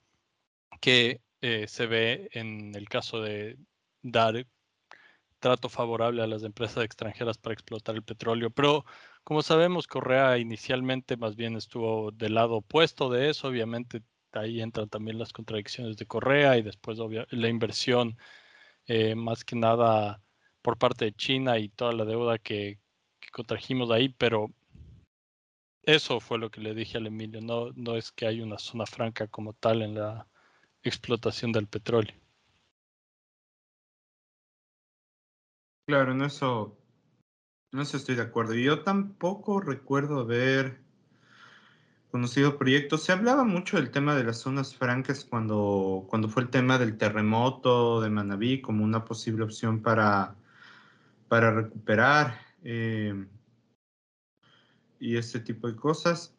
[0.81, 3.57] que eh, se ve en el caso de
[4.01, 4.45] dar
[5.39, 8.49] trato favorable a las empresas extranjeras para explotar el petróleo.
[8.51, 8.85] Pero
[9.23, 13.47] como sabemos, Correa inicialmente más bien estuvo del lado opuesto de eso.
[13.47, 18.17] Obviamente ahí entran también las contradicciones de Correa y después la inversión
[18.87, 20.21] eh, más que nada
[20.61, 22.79] por parte de China y toda la deuda que,
[23.31, 24.51] contrajimos ahí, pero
[25.83, 28.85] eso fue lo que le dije al Emilio, no, no es que hay una zona
[28.85, 30.27] franca como tal en la
[30.83, 32.15] explotación del petróleo.
[35.87, 36.77] Claro, en eso,
[37.71, 38.53] no estoy de acuerdo.
[38.55, 40.81] Yo tampoco recuerdo haber
[42.11, 43.03] conocido proyectos.
[43.03, 46.97] Se hablaba mucho del tema de las zonas francas cuando, cuando fue el tema del
[46.97, 50.35] terremoto de Manabí como una posible opción para,
[51.29, 53.25] para recuperar eh,
[54.99, 56.35] y este tipo de cosas.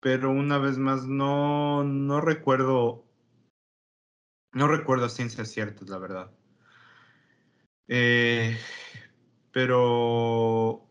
[0.00, 3.06] Pero una vez más, no, no recuerdo,
[4.52, 6.39] no recuerdo ciencias ciertas, la verdad.
[7.92, 8.56] Eh,
[9.50, 10.86] pero,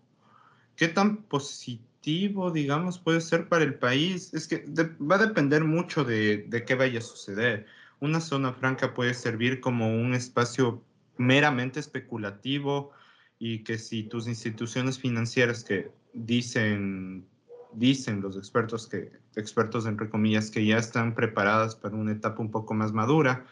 [0.75, 4.33] ¿qué tan positivo, digamos, puede ser para el país?
[4.33, 4.65] Es que
[5.01, 7.67] va a depender mucho de, de qué vaya a suceder.
[8.01, 10.83] Una zona franca puede servir como un espacio
[11.17, 12.91] meramente especulativo
[13.39, 17.25] y que si tus instituciones financieras que dicen
[17.71, 22.49] dicen los expertos que expertos entre comillas que ya están preparadas para una etapa un
[22.49, 23.45] poco más madura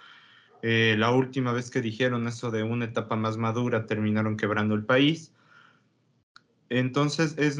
[0.61, 4.83] eh, la última vez que dijeron eso de una etapa más madura terminaron quebrando el
[4.83, 5.33] país.
[6.69, 7.59] Entonces es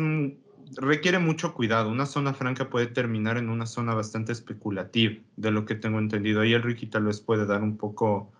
[0.76, 1.90] requiere mucho cuidado.
[1.90, 6.42] Una zona franca puede terminar en una zona bastante especulativa, de lo que tengo entendido.
[6.42, 8.32] Ahí el Ricky tal vez puede dar un poco,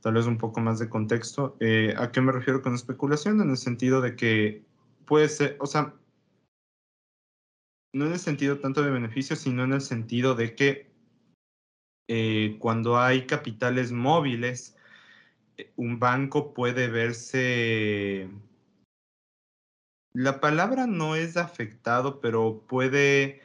[0.00, 1.56] tal vez un poco más de contexto.
[1.60, 3.40] Eh, ¿A qué me refiero con especulación?
[3.40, 4.62] En el sentido de que
[5.06, 5.94] puede ser, o sea,
[7.92, 10.93] no en el sentido tanto de beneficio, sino en el sentido de que
[12.08, 14.76] eh, cuando hay capitales móviles,
[15.56, 18.28] eh, un banco puede verse,
[20.14, 23.40] la palabra no es afectado, pero puede,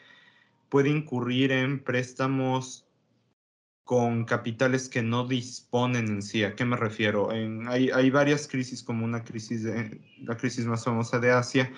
[0.70, 2.86] puede incurrir en préstamos
[3.84, 6.44] con capitales que no disponen en sí.
[6.44, 7.32] ¿A qué me refiero?
[7.32, 11.74] hay, hay, varias crisis, como una crisis, de, la crisis más famosa de Asia,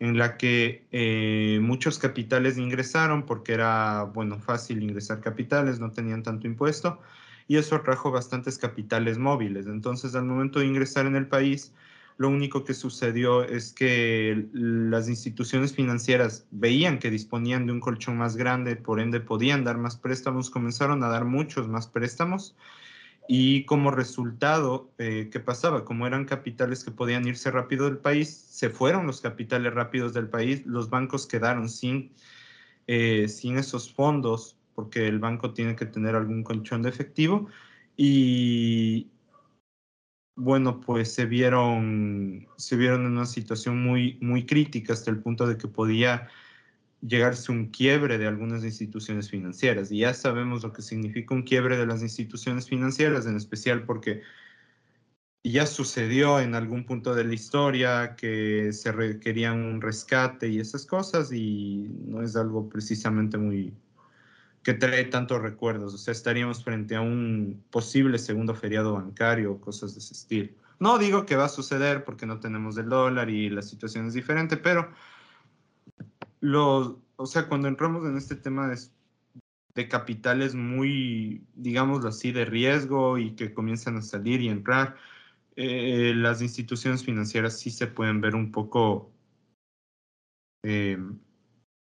[0.00, 6.22] en la que eh, muchos capitales ingresaron porque era, bueno, fácil ingresar capitales, no tenían
[6.22, 7.00] tanto impuesto,
[7.48, 9.66] y eso atrajo bastantes capitales móviles.
[9.66, 11.72] Entonces, al momento de ingresar en el país,
[12.16, 18.16] Lo único que sucedió es que las instituciones financieras veían que disponían de un colchón
[18.18, 22.54] más grande, por ende podían dar más préstamos, comenzaron a dar muchos más préstamos
[23.26, 25.84] y como resultado, eh, ¿qué pasaba?
[25.84, 30.28] Como eran capitales que podían irse rápido del país, se fueron los capitales rápidos del
[30.28, 32.12] país, los bancos quedaron sin,
[32.86, 37.48] eh, sin esos fondos porque el banco tiene que tener algún colchón de efectivo
[37.96, 39.08] y,
[40.36, 45.46] bueno, pues se vieron, se vieron en una situación muy, muy crítica hasta el punto
[45.46, 46.28] de que podía
[47.06, 49.92] llegarse un quiebre de algunas instituciones financieras.
[49.92, 54.22] Y ya sabemos lo que significa un quiebre de las instituciones financieras, en especial porque
[55.42, 60.86] ya sucedió en algún punto de la historia que se requería un rescate y esas
[60.86, 63.74] cosas y no es algo precisamente muy,
[64.62, 65.92] que trae tantos recuerdos.
[65.92, 70.48] O sea, estaríamos frente a un posible segundo feriado bancario o cosas de ese estilo.
[70.80, 74.14] No digo que va a suceder porque no tenemos el dólar y la situación es
[74.14, 74.88] diferente, pero
[76.44, 83.18] los, o sea, cuando entramos en este tema de, capitales muy, digámoslo así, de riesgo
[83.18, 84.96] y que comienzan a salir y entrar,
[85.56, 89.10] eh, las instituciones financieras sí se pueden ver un poco
[90.64, 90.98] eh,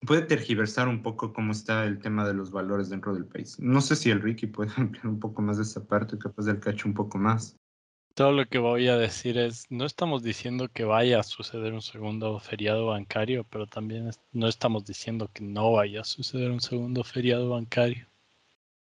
[0.01, 3.59] puede tergiversar un poco cómo está el tema de los valores dentro del país.
[3.59, 6.59] No sé si el Ricky puede ampliar un poco más de esa parte, capaz del
[6.59, 7.57] cacho un poco más.
[8.17, 11.83] Todo lo que voy a decir es, no estamos diciendo que vaya a suceder un
[11.83, 17.03] segundo feriado bancario, pero también no estamos diciendo que no vaya a suceder un segundo
[17.03, 18.07] feriado bancario.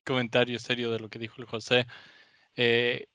[0.06, 1.88] Comentario serio de lo que dijo el José.
[2.58, 3.08] Eh,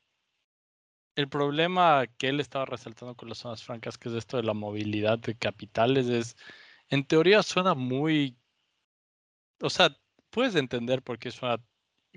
[1.15, 4.55] el problema que él estaba resaltando con las zonas francas, que es esto de la
[4.55, 6.37] movilidad de capitales, es
[6.89, 8.39] en teoría suena muy,
[9.61, 9.95] o sea,
[10.31, 11.63] puedes entender por qué suena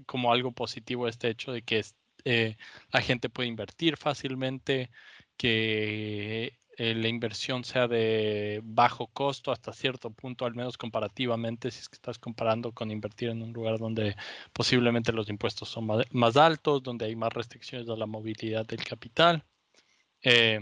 [0.06, 1.84] como algo positivo este hecho de que
[2.26, 2.58] eh,
[2.92, 4.90] la gente puede invertir fácilmente,
[5.38, 11.80] que eh, la inversión sea de bajo costo hasta cierto punto, al menos comparativamente, si
[11.80, 14.16] es que estás comparando con invertir en un lugar donde
[14.54, 19.44] posiblemente los impuestos son más, altos, donde hay más restricciones a la movilidad del capital.
[20.24, 20.60] Eh,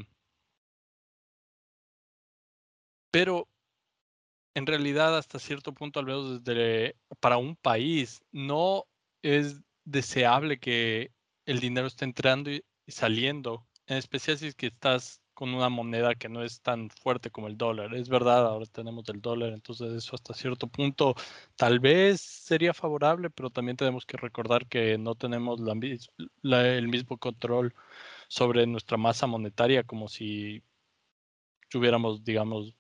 [3.12, 3.48] pero
[4.56, 8.86] en realidad hasta cierto punto, al menos desde para un país, no
[9.22, 11.12] es deseable que
[11.50, 16.16] el dinero esté entrando y saliendo, en especial si es que estás con una moneda
[16.16, 17.96] que no es tan fuerte como el dólar.
[17.96, 21.16] Es verdad, ahora tenemos el dólar, entonces eso hasta cierto punto
[21.56, 25.60] tal vez sería favorable, pero también tenemos que recordar que no tenemos
[26.44, 27.74] el mismo control
[28.28, 30.62] sobre nuestra masa monetaria como si
[31.70, 32.76] tuviéramos, digamos,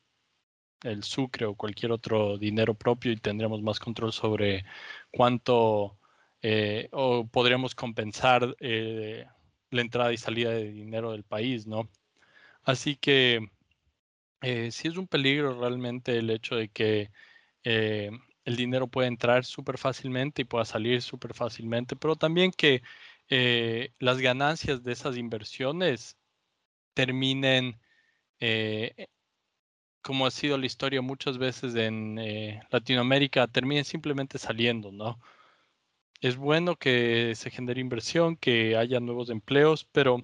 [0.83, 4.65] el sucre o cualquier otro dinero propio y tendríamos más control sobre
[5.11, 5.98] cuánto
[6.41, 9.25] eh, o podríamos compensar eh,
[9.71, 11.89] la entrada y salida de dinero del país, ¿no?
[12.63, 13.49] Así que
[14.41, 17.11] eh, sí es un peligro realmente el hecho de que
[17.63, 22.81] el dinero puede entrar súper fácilmente y pueda salir súper fácilmente, pero también que
[23.99, 26.17] las ganancias de esas inversiones
[26.95, 27.79] terminen
[30.01, 35.19] como ha sido la historia muchas veces en eh, Latinoamérica, terminen simplemente saliendo, ¿no?
[36.21, 40.21] Es bueno que se genere inversión, que haya nuevos empleos, pero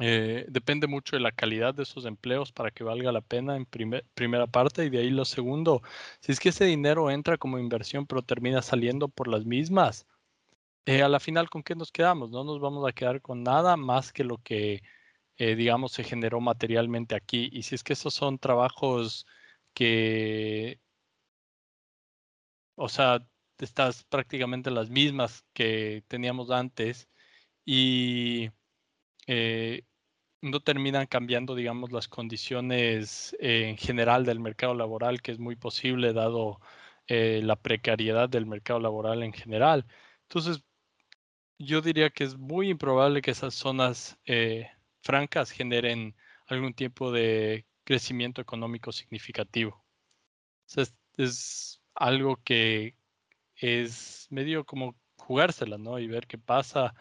[0.00, 3.66] eh, depende mucho de la calidad de esos empleos para que valga la pena en
[3.66, 4.84] primera parte.
[4.84, 5.82] Y de ahí lo segundo,
[6.20, 10.06] si es que ese dinero entra como inversión, pero termina saliendo por las mismas,
[10.86, 12.30] eh, a la final, ¿con qué nos quedamos?
[12.30, 14.82] No nos vamos a quedar con nada más que lo que
[15.40, 17.48] eh, digamos, se generó materialmente aquí.
[17.52, 19.26] Y si es que esos son trabajos
[19.74, 20.80] que,
[22.76, 23.20] o sea,
[23.64, 27.08] estás prácticamente las mismas que teníamos antes
[27.64, 28.50] y
[29.26, 29.84] eh,
[30.42, 36.12] no terminan cambiando, digamos, las condiciones en general del mercado laboral, que es muy posible
[36.12, 36.60] dado
[37.08, 39.86] eh, la precariedad del mercado laboral en general.
[40.22, 40.62] Entonces,
[41.58, 44.18] yo diría que es muy improbable que esas zonas
[45.02, 49.84] francas generen algún tipo de crecimiento económico significativo.
[51.16, 52.96] es, algo que
[53.60, 55.98] es medio como jugársela, ¿no?
[55.98, 56.94] Y ver qué pasa,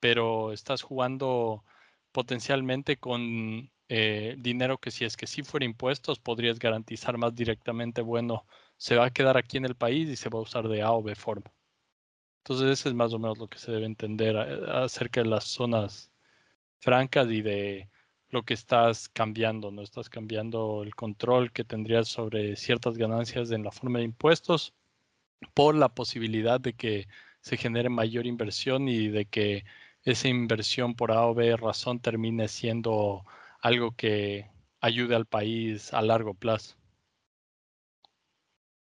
[0.00, 1.64] pero estás jugando
[2.12, 8.02] potencialmente con eh, dinero que si es que sí fuera impuestos, podrías garantizar más directamente,
[8.02, 8.46] bueno,
[8.76, 10.92] se va a quedar aquí en el país y se va a usar de A
[10.92, 11.52] o B forma.
[12.44, 16.12] Entonces, eso es más o menos lo que se debe entender acerca de las zonas
[16.80, 17.90] francas y de
[18.30, 19.82] lo que estás cambiando, ¿no?
[19.82, 24.74] Estás cambiando el control que tendrías sobre ciertas ganancias en la forma de impuestos
[25.54, 27.08] por la posibilidad de que
[27.40, 29.64] se genere mayor inversión y de que
[30.04, 33.24] esa inversión por A o B razón termine siendo
[33.60, 36.76] algo que ayude al país a largo plazo.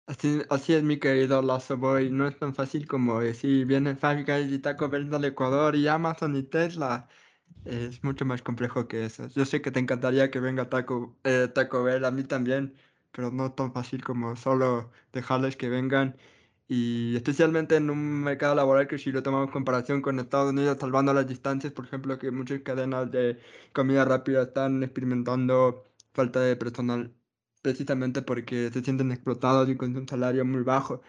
[0.06, 2.10] Así, es, mi querido Lazo Boy.
[2.10, 6.34] No es tan fácil como decir, viene fábrica y Taco Bell al Ecuador y Amazon
[6.36, 7.08] y Tesla.
[7.64, 9.28] Es mucho más complejo que eso.
[9.28, 12.76] Yo sé que te encantaría que venga Taco, eh, Taco Bell, a mí también,
[13.12, 16.16] pero no tan fácil como solo dejarles que vengan.
[16.68, 20.76] Y especialmente en un mercado laboral que si lo tomamos en comparación con Estados Unidos,
[20.78, 23.40] salvando las distancias, por ejemplo, que muchas cadenas de
[23.72, 27.14] comida rápida están experimentando falta de personal
[27.62, 31.02] precisamente porque se sienten explotados y con un salario muy bajo.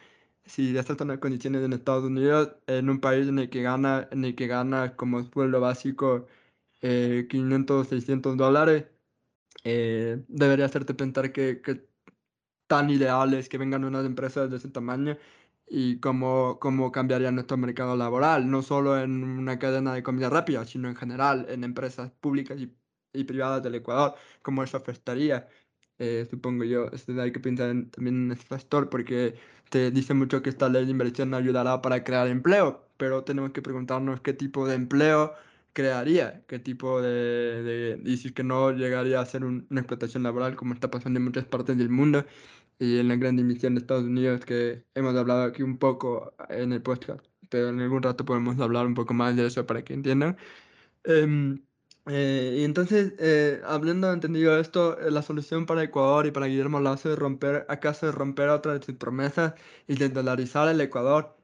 [0.45, 4.07] Si estas son las condiciones en Estados Unidos, en un país en el que gana,
[4.12, 6.28] en el que gana como sueldo básico
[6.82, 8.86] 500, eh, 600 dólares,
[9.64, 11.88] eh, debería hacerte pensar que, que
[12.68, 15.18] tan ideales que vengan unas empresas de ese tamaño
[15.70, 20.65] y cómo, cómo cambiaría nuestro mercado laboral, no solo en una cadena de comida rápida,
[20.65, 22.76] sino en general en empresas públicas y,
[23.13, 25.47] y privadas del Ecuador, cómo eso afectaría.
[25.99, 26.89] Eh, supongo yo.
[27.22, 29.36] Hay que pensar también en este factor porque
[29.70, 33.61] te dice mucho que esta ley de inversión ayudará para crear empleo, pero tenemos que
[33.61, 35.34] preguntarnos qué tipo de empleo
[35.74, 40.55] crearía, qué tipo de, de y si que no llegaría a ser una explotación laboral
[40.55, 42.26] como está pasando en muchas partes del mundo
[42.80, 46.73] y en la gran dimisión de Estados Unidos que hemos hablado aquí un poco en
[46.73, 49.93] el podcast, pero en algún rato podemos hablar un poco más de eso para que
[49.93, 50.38] entiendan.
[51.03, 51.63] Em,
[52.07, 56.80] eh, y entonces, eh, habiendo entendido esto, eh, la solución para Ecuador y para Guillermo
[56.80, 59.53] Lazo es romper, acaso es romper otra de sus promesas
[59.88, 61.38] y desdolarizar el Ecuador.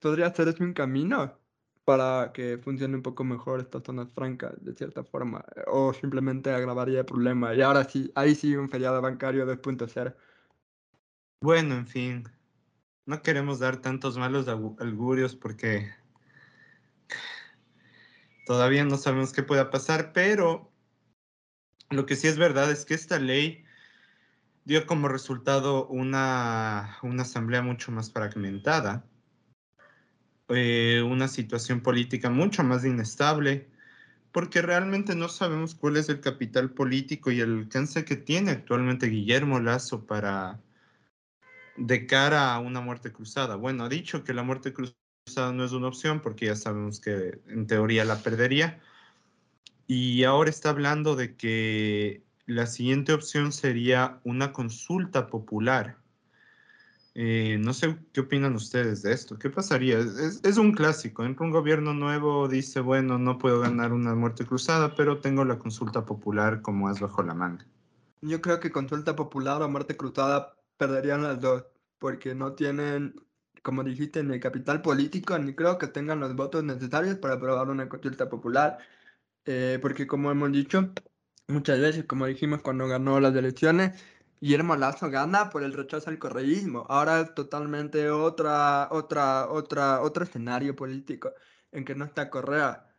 [0.00, 1.38] ¿Podría ser eso un camino
[1.84, 5.44] para que funcione un poco mejor estas zonas francas, de cierta forma?
[5.66, 7.54] ¿O simplemente agravaría el problema?
[7.54, 10.14] Y ahora sí, ahí sí un feriado bancario 2.0.
[11.44, 12.24] Bueno, en fin,
[13.04, 15.92] no queremos dar tantos malos augurios porque
[18.46, 20.72] Todavía no sabemos qué pueda pasar, pero
[21.90, 23.62] lo que sí es verdad es que esta ley
[24.64, 29.04] dio como resultado una, una asamblea mucho más fragmentada,
[30.48, 33.68] eh, una situación política mucho más inestable,
[34.32, 39.08] porque realmente no sabemos cuál es el capital político y el alcance que tiene actualmente
[39.08, 40.58] Guillermo Lazo para
[41.76, 43.56] de cara a una muerte cruzada.
[43.56, 47.40] Bueno, ha dicho que la muerte cruzada no es una opción porque ya sabemos que
[47.48, 48.80] en teoría la perdería.
[49.86, 55.98] Y ahora está hablando de que la siguiente opción sería una consulta popular.
[57.16, 59.38] Eh, no sé qué opinan ustedes de esto.
[59.38, 59.98] ¿Qué pasaría?
[59.98, 61.24] Es, un clásico.
[61.24, 65.58] Entra un gobierno nuevo, dice, bueno, no puedo ganar una muerte cruzada, pero tengo la
[65.58, 67.64] consulta popular como es bajo la manga.
[68.20, 71.64] Yo creo que consulta popular o muerte cruzada perderían las dos,
[71.98, 73.14] porque no tienen
[73.64, 77.88] como dijiste, el capital político, ni creo que tengan los votos necesarios para aprobar una
[77.88, 78.78] consulta popular,
[79.46, 80.92] eh, porque como hemos dicho
[81.48, 84.00] muchas veces, como dijimos cuando ganó las elecciones,
[84.40, 86.86] Guillermo Lazo gana por el rechazo al correísmo.
[86.88, 91.32] Ahora es totalmente otra, otra, otra, otro escenario político
[91.72, 92.94] en que no está Correa,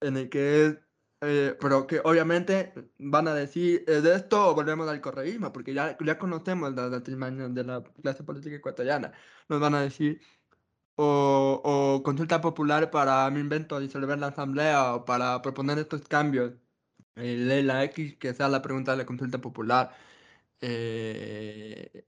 [0.00, 0.80] en el que
[1.22, 5.52] eh, pero que obviamente van a decir, ¿es de esto volvemos al correísmo?
[5.52, 9.12] Porque ya, ya conocemos la, la de la clase política ecuatoriana.
[9.48, 10.20] Nos van a decir,
[10.96, 16.54] o, consulta popular para mi invento, disolver la asamblea o para proponer estos cambios.
[17.16, 19.94] Eh, ley la X, que sea la pregunta de la consulta popular.
[20.60, 22.06] Eh,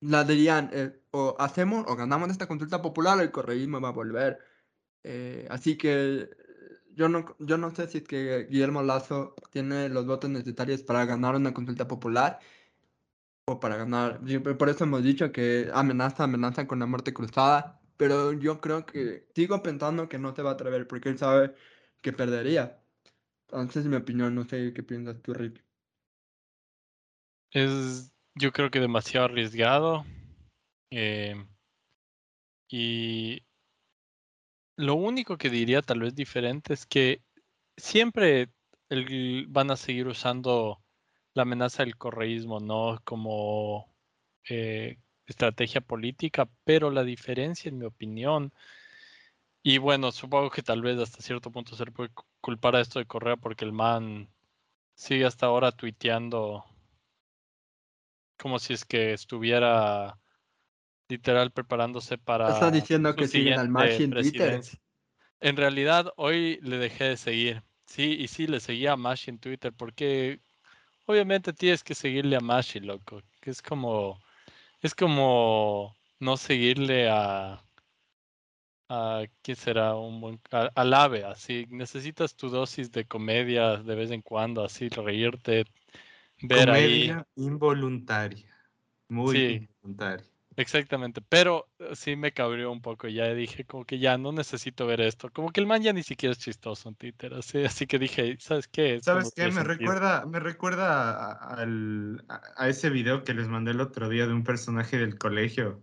[0.00, 4.38] la dirían, eh, o hacemos o ganamos esta consulta popular el correísmo va a volver.
[5.50, 6.28] así que
[6.98, 11.04] yo no, yo no sé si es que Guillermo Lazo tiene los votos necesarios para
[11.04, 12.40] ganar una consulta popular
[13.46, 14.20] o para ganar.
[14.58, 17.80] Por eso hemos dicho que amenaza, amenaza con la muerte cruzada.
[17.96, 21.54] Pero yo creo que sigo pensando que no se va a atrever porque él sabe
[22.00, 22.82] que perdería.
[23.48, 25.64] Entonces, en mi opinión, no sé qué piensas tú, Rick.
[27.52, 30.04] Es, yo creo que demasiado arriesgado.
[30.90, 31.46] Eh,
[32.68, 33.47] y
[34.78, 37.20] lo único que diría tal vez diferente es que
[37.76, 38.48] siempre
[39.48, 40.80] van a seguir usando
[41.34, 43.00] la amenaza del correísmo, ¿no?
[43.04, 43.92] Como
[44.48, 48.52] eh, estrategia política, pero la diferencia, en mi opinión,
[49.64, 52.10] y bueno, supongo que tal vez hasta cierto punto se le puede
[52.40, 54.32] culpar a esto de Correa porque el man
[54.94, 56.64] sigue hasta ahora tuiteando
[58.38, 60.20] como si es que estuviera
[61.08, 62.50] literal preparándose para.
[62.50, 64.60] Está diciendo que siguen al Mashi en Twitter.
[65.40, 67.62] En realidad, hoy le dejé de seguir.
[67.86, 70.40] Sí, y sí le seguía a Mashi en Twitter porque
[71.06, 73.22] obviamente tienes que seguirle a Mashi, loco.
[73.40, 74.20] Que es como.
[74.80, 77.64] Es como no seguirle a.
[78.88, 79.94] a ¿qué será?
[79.96, 81.66] Un buen, al ave, así.
[81.70, 85.64] Necesitas tu dosis de comedia de vez en cuando, así, reírte,
[86.42, 88.54] ver comedia involuntaria.
[89.08, 90.26] Muy involuntaria.
[90.58, 94.88] Exactamente, pero eh, sí me cabrió un poco, ya dije como que ya no necesito
[94.88, 97.86] ver esto, como que el man ya ni siquiera es chistoso en Twitter, así, así
[97.86, 98.98] que dije, ¿sabes qué?
[99.00, 99.52] ¿Sabes qué?
[99.52, 101.38] Me recuerda, me recuerda
[102.56, 105.80] a, ese video que les mandé el otro día de un personaje del colegio.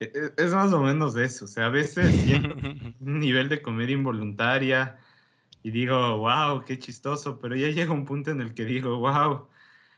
[0.00, 3.48] E, e, es, más o menos de eso, o sea, a veces siento un nivel
[3.48, 4.98] de comedia involuntaria
[5.62, 9.46] y digo, wow, qué chistoso, pero ya llega un punto en el que digo, wow,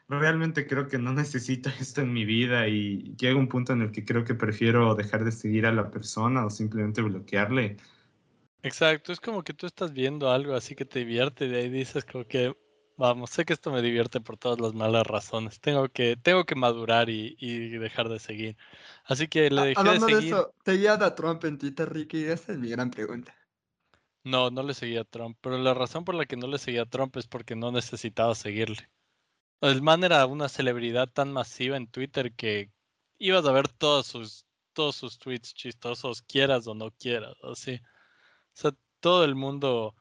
[0.08, 3.92] realmente creo que no necesito esto en mi vida y llega un punto en el
[3.92, 7.76] que creo que prefiero dejar de seguir a la persona o simplemente bloquearle.
[8.62, 11.68] Exacto, es como que tú estás viendo algo así que te divierte y de ahí
[11.68, 12.56] dices como que,
[12.96, 16.54] vamos, sé que esto me divierte por todas las malas razones, tengo que, tengo que
[16.54, 17.36] madurar y,
[17.76, 18.56] dejar de seguir.
[19.04, 20.16] Así que le dejé de seguir.
[20.16, 22.24] De eso, ¿te a Trump en Twitter, Ricky?
[22.24, 23.36] Esa es mi gran pregunta.
[24.22, 26.82] No, no le seguía a Trump, pero la razón por la que no le seguía
[26.82, 28.88] a Trump es porque no necesitaba seguirle.
[29.64, 32.70] El man era una celebridad tan masiva en Twitter que
[33.18, 37.80] ibas a ver todos sus, todos sus tweets chistosos, quieras o no quieras, así.
[39.00, 39.94] Todo el mundo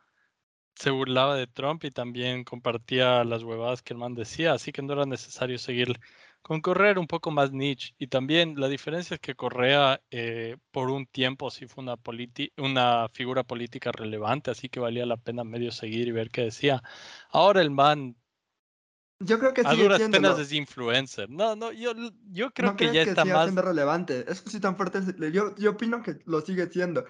[0.76, 4.82] se burlaba de Trump y también compartía las huevadas que el man decía, así que
[4.82, 6.00] no era necesario seguirle.
[6.42, 10.90] Con Correa un poco más niche y también la diferencia es que Correa eh, por
[10.90, 11.96] un tiempo sí fue una,
[12.58, 16.84] una figura política relevante, así que valía la pena medio seguir y ver qué decía.
[17.30, 18.18] Ahora el man
[19.26, 21.30] yo creo que a duras penas es influencer.
[21.30, 21.94] No, no, yo,
[22.32, 23.54] yo creo que ya está más.
[23.54, 24.26] relevante.
[24.28, 25.02] Es sí tan fuerte.
[25.32, 27.06] Yo, yo opino que lo sigue siendo.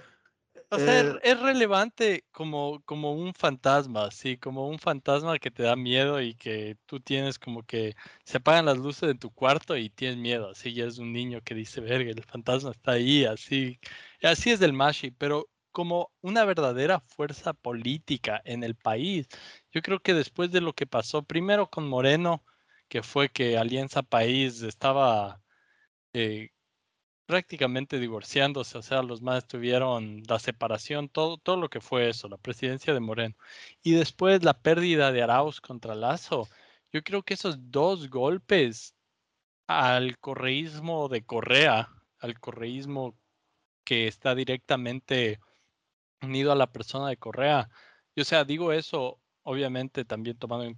[0.69, 5.61] O sea, eh, es relevante como, como un fantasma, sí, como un fantasma que te
[5.63, 9.77] da miedo y que tú tienes como que se apagan las luces de tu cuarto
[9.77, 13.23] y tienes miedo, así ya es un niño que dice, verga, el fantasma está ahí,
[13.25, 13.79] así.
[14.23, 19.27] Así es del Mashi, pero como una verdadera fuerza política en el país.
[19.73, 22.43] Yo creo que después de lo que pasó primero con Moreno,
[22.87, 25.41] que fue que Alianza País estaba
[26.13, 26.51] eh,
[27.25, 32.29] prácticamente divorciándose, o sea, los más tuvieron la separación, todo, todo lo que fue eso,
[32.29, 33.35] la presidencia de Moreno.
[33.83, 36.47] Y después la pérdida de Arauz contra Lazo.
[36.91, 38.95] Yo creo que esos dos golpes
[39.67, 43.17] al correísmo de Correa, al correísmo
[43.83, 45.39] que está directamente
[46.23, 47.69] unido a la persona de Correa.
[48.15, 50.75] Y, o sea, digo eso obviamente también tomando en,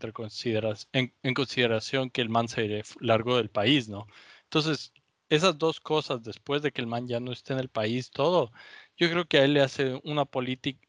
[1.24, 4.08] en, consideración que el man se largó del país, ¿no?
[4.44, 4.94] Entonces,
[5.30, 8.52] esas dos cosas, después de que el man ya no esté en el país, todo,
[8.98, 10.28] yo creo que a él le hace una,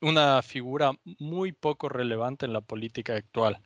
[0.00, 3.62] una figura muy poco relevante en la política actual.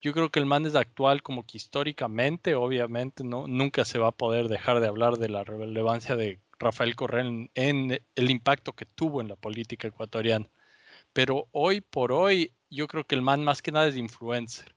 [0.00, 4.08] Yo creo que el man es actual como que históricamente, obviamente, no, nunca se va
[4.08, 7.50] a poder dejar de hablar de la relevancia de Rafael Correa en,
[8.14, 10.48] el impacto que tuvo en la política ecuatoriana.
[11.12, 14.74] Pero hoy por hoy, yo creo que el man más que nada es influencer.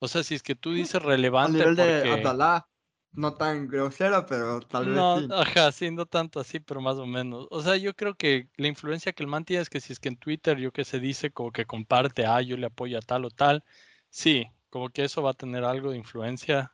[0.00, 1.62] O sea, si es que tú dices relevante.
[1.62, 2.68] A nivel de Atalá,
[3.12, 4.96] no tan grosero, pero tal vez.
[4.96, 5.28] No, sí.
[5.30, 7.46] ajá, sí, no tanto así, pero más o menos.
[7.50, 10.00] O sea, yo creo que la influencia que el man tiene es que si es
[10.00, 13.02] que en Twitter, yo que se dice como que comparte, ah, yo le apoyo a
[13.02, 13.64] tal o tal,
[14.10, 16.72] sí, como que eso va a tener algo de influencia,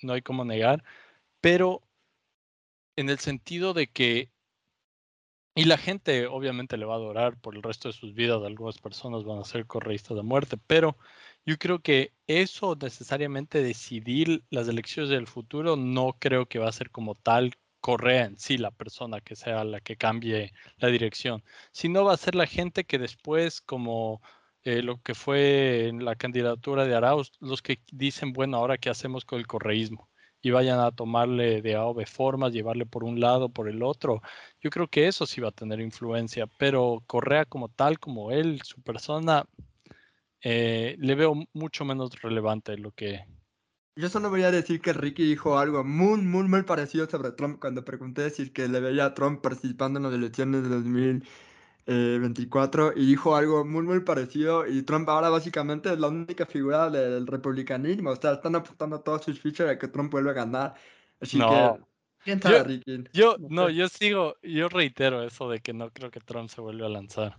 [0.00, 0.84] no hay como negar.
[1.40, 1.82] Pero
[2.96, 4.30] en el sentido de que,
[5.54, 8.78] y la gente obviamente le va a adorar por el resto de sus vidas, algunas
[8.78, 10.96] personas van a ser correístas de muerte, pero
[11.46, 16.72] yo creo que eso necesariamente decidir las elecciones del futuro no creo que va a
[16.72, 21.44] ser como tal Correa en sí, la persona que sea la que cambie la dirección,
[21.70, 24.22] sino va a ser la gente que después, como
[24.62, 28.88] eh, lo que fue en la candidatura de Arauz, los que dicen, bueno, ahora qué
[28.88, 30.08] hacemos con el correísmo
[30.44, 33.82] y vayan a tomarle de A o B formas, llevarle por un lado, por el
[33.82, 34.20] otro.
[34.60, 38.60] Yo creo que eso sí va a tener influencia, pero Correa como tal, como él,
[38.62, 39.46] su persona,
[40.42, 43.24] eh, le veo mucho menos relevante lo que...
[43.96, 47.58] Yo solo voy a decir que Ricky dijo algo muy, muy, muy parecido sobre Trump
[47.58, 51.24] cuando pregunté si que le veía a Trump participando en las elecciones de 2000
[51.86, 56.46] 24 eh, y dijo algo muy muy parecido y Trump ahora básicamente es la única
[56.46, 60.34] figura del republicanismo, o sea, están apuntando todos sus fichas a que Trump vuelva a
[60.34, 60.74] ganar.
[61.20, 61.72] Así que
[62.24, 63.04] ¿quién yo, Ricky?
[63.12, 66.86] Yo no, yo sigo, yo reitero eso de que no creo que Trump se vuelva
[66.86, 67.38] a lanzar.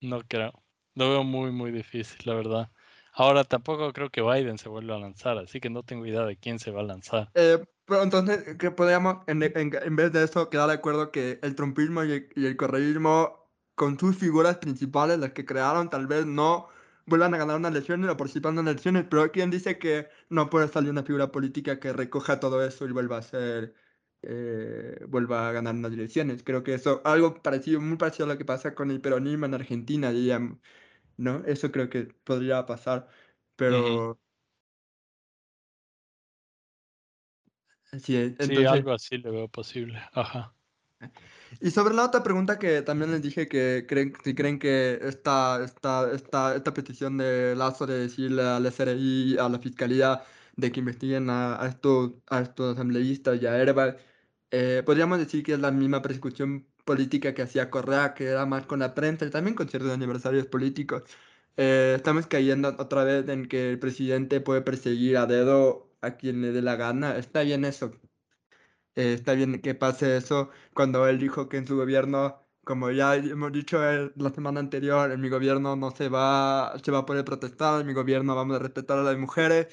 [0.00, 0.52] No creo.
[0.94, 2.70] Lo veo muy muy difícil, la verdad.
[3.12, 6.36] Ahora tampoco creo que Biden se vuelva a lanzar, así que no tengo idea de
[6.36, 7.30] quién se va a lanzar.
[7.34, 7.58] Eh,
[7.88, 12.04] pero entonces, que podríamos, en, en, vez de eso, quedar de acuerdo que el trumpismo
[12.04, 16.68] y el, y correísmo, con sus figuras principales, las que crearon, tal vez no
[17.06, 20.68] vuelvan a ganar unas elecciones o participando en elecciones, pero ¿quién dice que no puede
[20.68, 23.74] salir una figura política que recoja todo eso y vuelva a ser
[24.22, 26.42] eh, vuelva a ganar las elecciones.
[26.42, 29.54] Creo que eso, algo parecido, muy parecido a lo que pasa con el peronismo en
[29.54, 30.58] Argentina, diríamos,
[31.16, 31.44] ¿no?
[31.46, 33.08] Eso creo que podría pasar,
[33.56, 34.18] pero...
[37.92, 39.98] Sí, sí, algo así le veo posible.
[40.12, 40.54] Ajá.
[41.60, 45.64] Y sobre la otra pregunta que también les dije que creen, si creen que esta,
[45.64, 50.22] esta, esta, esta petición de Lazo de decirle al SRI, a la Fiscalía,
[50.56, 53.96] de que investiguen a, estos, a estos asambleístas y a Herbal,
[54.50, 58.66] eh, podríamos decir que es la misma persecución política que hacía Correa, que era más
[58.66, 61.04] con la prensa y también con ciertos aniversarios políticos.
[61.56, 66.40] Eh, estamos cayendo otra vez en que el presidente puede perseguir a dedo a quien
[66.42, 67.16] le dé la gana.
[67.16, 67.92] Está bien eso,
[68.94, 73.16] eh, está bien que pase eso cuando él dijo que en su gobierno, como ya
[73.16, 77.24] hemos dicho la semana anterior, en mi gobierno no se va, se va a poder
[77.24, 79.68] protestar, en mi gobierno vamos a respetar a las mujeres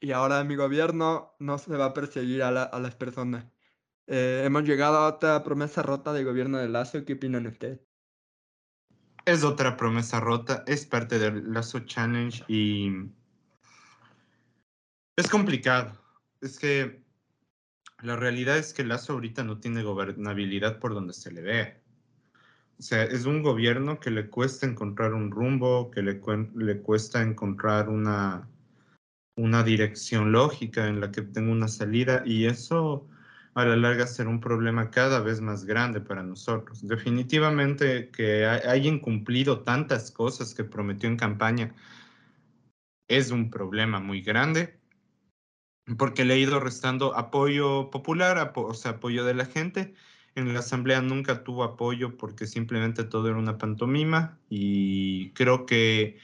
[0.00, 3.46] y ahora en mi gobierno no se va a perseguir a, a las personas.
[4.06, 7.04] Eh, hemos llegado a otra promesa rota del gobierno de Lazo.
[7.04, 7.80] ¿Qué opinan ustedes?
[9.26, 12.90] Es otra promesa rota, es parte del Lazo Challenge y
[15.18, 15.92] es complicado.
[16.40, 17.02] Es que
[18.02, 21.80] la realidad es que Lazo ahorita no tiene gobernabilidad por donde se le ve.
[22.78, 27.88] O sea, es un gobierno que le cuesta encontrar un rumbo, que le, cuesta encontrar
[27.88, 28.48] una,
[29.34, 33.08] una dirección lógica en la que tenga una salida y eso
[33.54, 36.86] a la larga será un problema cada vez más grande para nosotros.
[36.86, 41.74] Definitivamente que haya incumplido tantas cosas que prometió en campaña
[43.08, 44.77] es un problema muy grande
[45.96, 49.94] porque le ha ido restando apoyo popular, o sea, apoyo de la gente.
[50.34, 56.18] En la asamblea nunca tuvo apoyo porque simplemente todo era una pantomima y creo que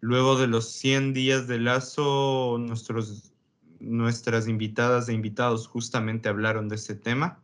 [0.00, 3.32] luego de los 100 días de lazo, nuestros,
[3.80, 7.40] nuestras invitadas e invitados justamente hablaron de ese tema,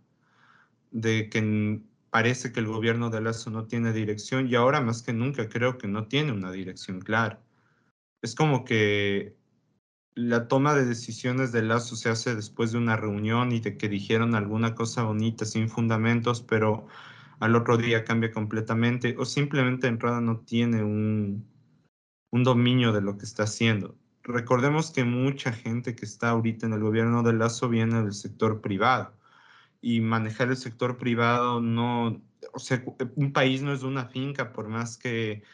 [0.91, 5.13] de que parece que el gobierno de lazo no tiene dirección y ahora más que
[5.13, 7.41] nunca creo que no tiene una dirección clara.
[8.23, 9.38] Es como que
[10.19, 13.89] la toma de decisiones de Lazo se hace después de una reunión y de que
[13.89, 16.89] dijeron alguna cosa bonita sin fundamentos, pero
[17.39, 21.47] al otro día cambia completamente o simplemente entrada no tiene un,
[22.31, 23.97] un dominio de lo que está haciendo.
[24.25, 28.61] Recordemos que mucha gente que está ahorita en el gobierno de Lazo viene del sector
[28.61, 29.15] privado
[29.81, 32.21] y manejar el sector privado no,
[32.53, 32.83] o sea,
[33.15, 35.45] un país no es una finca por más que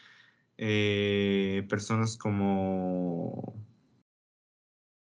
[0.57, 3.64] eh, personas como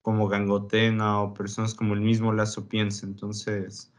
[0.03, 3.07] como Gangotena o personas como el mismo Lazo piensa.
[3.07, 3.92] Entonces,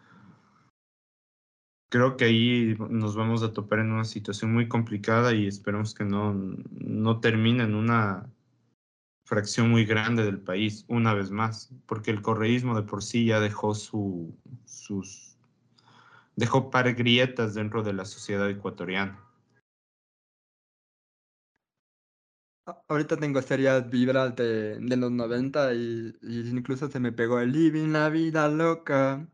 [1.90, 6.06] creo que ahí nos vamos a topar en una situación muy complicada y esperamos que
[6.06, 8.30] no, no termine en una
[9.26, 13.40] fracción muy grande del país, una vez más, porque el correísmo de por sí ya
[13.40, 14.36] dejó su,
[14.66, 15.38] sus
[16.36, 19.20] dejó par grietas dentro de la sociedad ecuatoriana.
[22.88, 27.92] Ahorita tengo serias vibras de, de los 90 y, incluso se me pegó el Living
[27.92, 29.28] la vida loca.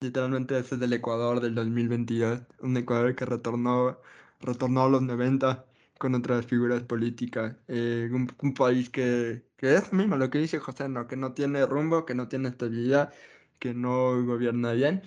[0.00, 3.98] Literalmente ese es del Ecuador del 2022, un Ecuador que retornó,
[4.40, 5.66] retornó a los 90
[5.98, 7.56] con otras figuras políticas.
[7.68, 11.06] Eh, un, país que, que es mismo lo que dice José, ¿no?
[11.08, 13.12] que no tiene rumbo, que no tiene estabilidad,
[13.58, 15.02] que no gobierna bien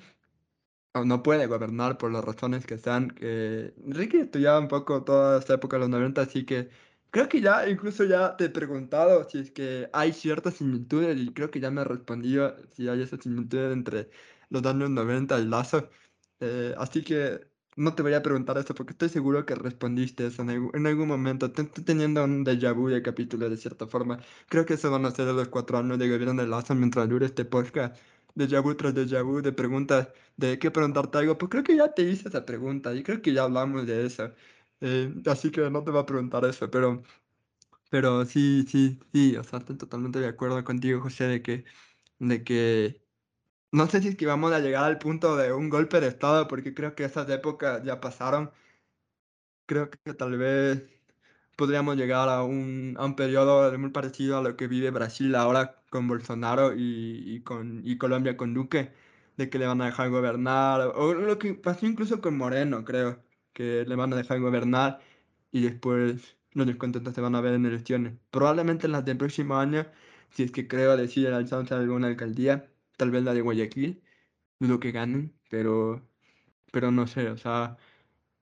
[0.93, 3.10] o no puede gobernar por las razones que sean.
[3.12, 6.70] Que Enrique estudiaba un poco toda esta época de los 90, así que
[7.12, 11.34] Creo que ya, incluso ya te he preguntado si es que hay ciertas similitudes y
[11.34, 14.09] creo que ya me has respondido si hay esa similitud entre
[14.49, 15.89] los años 90 y Lazo.
[16.39, 17.41] Eh, así que
[17.76, 20.51] no te voy a preguntar eso porque estoy seguro que respondiste eso en
[20.88, 21.47] algún, momento.
[21.47, 24.20] Estoy teniendo un déjà vu de capítulo de cierta forma.
[24.47, 27.26] Creo que eso van a ser los cuatro años de gobierno de Lazo mientras dure
[27.26, 27.97] este podcast.
[28.36, 30.07] Déjà vu tras déjà vu de preguntas
[30.38, 31.38] de qué preguntarte algo.
[31.38, 34.32] Pues creo que ya te hice esa pregunta y creo que ya hablamos de eso.
[34.82, 37.04] Eh, así que no te va a preguntar eso, pero,
[37.90, 41.66] pero sí, sí, sí, o sea, estoy totalmente de acuerdo contigo, José, de que,
[42.20, 43.04] de que
[43.72, 46.48] no sé si es que vamos a llegar al punto de un golpe de Estado,
[46.48, 48.52] porque creo que esas épocas ya pasaron.
[49.66, 50.84] Creo que tal vez
[51.58, 55.84] podríamos llegar a un, a un periodo muy parecido a lo que vive Brasil ahora
[55.90, 56.82] con Bolsonaro y,
[57.38, 58.94] y con, y Colombia con Duque,
[59.38, 63.24] de que le van a dejar gobernar, o lo que pasó incluso con Moreno, creo
[63.54, 64.99] que le van a dejar gobernar
[65.52, 68.18] y después los descontentos se van a ver en elecciones.
[68.32, 69.88] Probablemente en las del próximo año,
[70.32, 74.04] si es que creo deciden alzarse alguna alcaldía, tal vez la de Guayaquil,
[74.60, 76.08] dudo que ganen, pero,
[76.72, 77.78] pero no sé, o sea,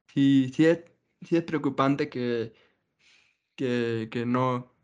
[0.08, 0.86] sí, sí, es,
[1.22, 2.54] sí es preocupante que,
[3.56, 4.76] que, que no...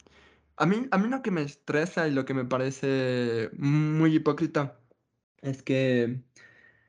[0.58, 4.82] A mí, a mí lo que me estresa y lo que me parece muy hipócrita
[5.42, 6.24] es que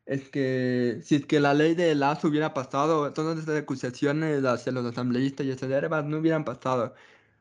[0.07, 4.73] es que si es que la ley de Lazo hubiera pasado, todas estas acusaciones hacia
[4.73, 5.69] los asambleístas y hacia
[6.03, 6.95] no hubieran pasado.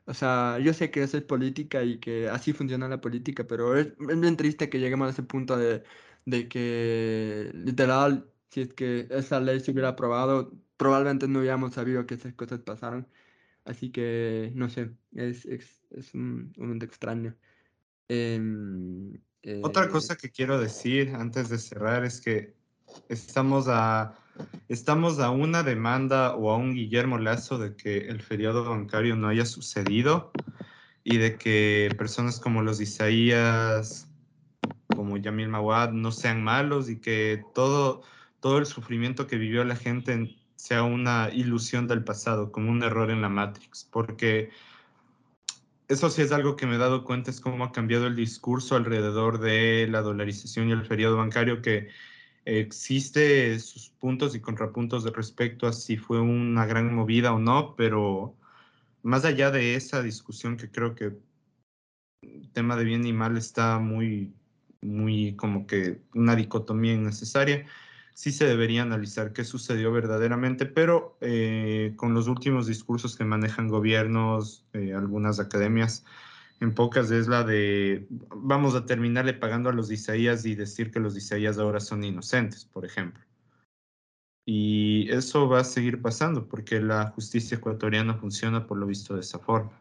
[0.06, 3.76] O sea, yo sé que eso es política y que así funciona la política, pero
[3.76, 5.82] es, es bien triste que lleguemos a ese punto de,
[6.26, 12.06] de que, literal, si es que esa ley se hubiera aprobado, probablemente no hubiéramos sabido
[12.06, 13.08] que esas cosas pasaron.
[13.64, 17.36] Así que, no sé, es, es, es un, momento extraño.
[19.46, 22.56] Em, Otra eh, cosa que quiero decir antes de cerrar es que
[23.08, 24.18] estamos a,
[24.68, 29.28] estamos a una demanda o a un Guillermo Lazo de que el feriado bancario no
[29.28, 30.32] haya sucedido
[31.04, 34.10] y de que personas como los Isaías,
[34.88, 38.02] como Yamil Mawad, no sean malos y que todo,
[38.40, 43.12] todo el sufrimiento que vivió la gente sea una ilusión del pasado, como un error
[43.12, 44.50] en la Matrix, porque
[45.88, 48.76] eso sí es algo que me he dado cuenta, es cómo ha cambiado el discurso
[48.76, 51.88] alrededor de la dolarización y el feriado bancario, que
[52.44, 57.74] existe sus puntos y contrapuntos de respecto a si fue una gran movida o no,
[57.76, 58.34] pero
[59.02, 61.12] más allá de esa discusión que creo que
[62.22, 64.32] el tema de bien y mal está muy,
[64.80, 67.66] muy como que una dicotomía innecesaria,
[68.16, 73.68] sí se debería analizar qué sucedió verdaderamente, pero eh, con los últimos discursos que manejan
[73.68, 76.02] gobiernos, eh, algunas academias,
[76.60, 80.98] en pocas es la de vamos a terminarle pagando a los Isaías y decir que
[80.98, 83.22] los Isaías ahora son inocentes, por ejemplo.
[84.46, 89.20] Y eso va a seguir pasando porque la justicia ecuatoriana funciona por lo visto de
[89.20, 89.78] esa forma.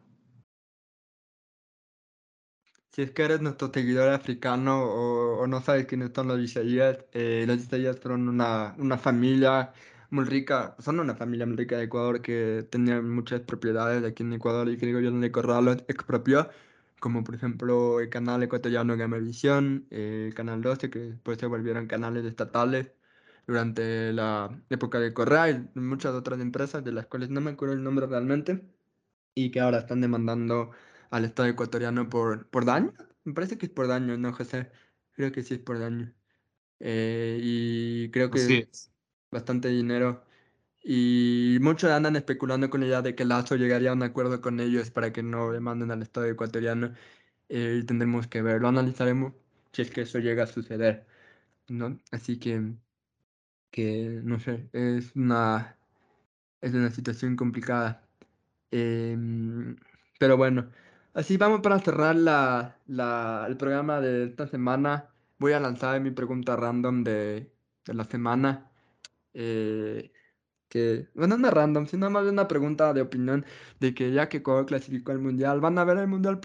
[2.96, 7.44] Si es que eres nuestro seguidor africano o, no sabes quiénes son los Isaías, eh,
[7.46, 9.74] los Isaías fueron una, una familia
[10.12, 14.32] muy rica, son una familia muy rica de Ecuador que tenía muchas propiedades aquí en
[14.34, 16.50] Ecuador y que el gobierno de Corral los expropió,
[17.02, 22.26] como por ejemplo el canal ecuatoriano Gamavisión, el canal 12, que después se volvieron canales
[22.26, 22.94] estatales
[23.48, 27.76] durante la época de Corral y muchas otras empresas de las cuales no me acuerdo
[27.76, 28.62] el nombre realmente
[29.36, 30.72] y que ahora están demandando
[31.10, 32.94] al Estado ecuatoriano por, por daño.
[33.24, 34.72] Me parece que es por daño, no José.
[35.14, 36.14] Creo que sí es por daño.
[36.80, 38.92] Eh, y creo que es
[39.32, 40.24] bastante dinero.
[40.84, 44.60] Y muchos andan especulando con la idea de que Lazo llegaría a un acuerdo con
[44.60, 46.94] ellos para que no demanden al Estado ecuatoriano.
[47.50, 49.34] Eh, y tendremos que ver, lo analizaremos
[49.74, 51.08] si es que eso llega a suceder.
[51.70, 52.00] ¿no?
[52.12, 52.74] Así que,
[53.72, 55.78] que, no sé, es una,
[56.62, 58.08] es una situación complicada.
[58.72, 59.78] Em,
[60.20, 60.72] pero bueno,
[61.16, 62.80] así vamos para cerrar la,
[63.48, 65.16] el programa de esta semana.
[65.40, 67.52] Voy a lanzar mi pregunta random de,
[67.86, 68.72] de la semana.
[69.34, 70.14] Eh,
[70.70, 73.46] que, bueno, no random, sino más de una pregunta de opinión
[73.80, 76.42] de que ya que Ecuador clasificó al Mundial, ¿van a ver el Mundial,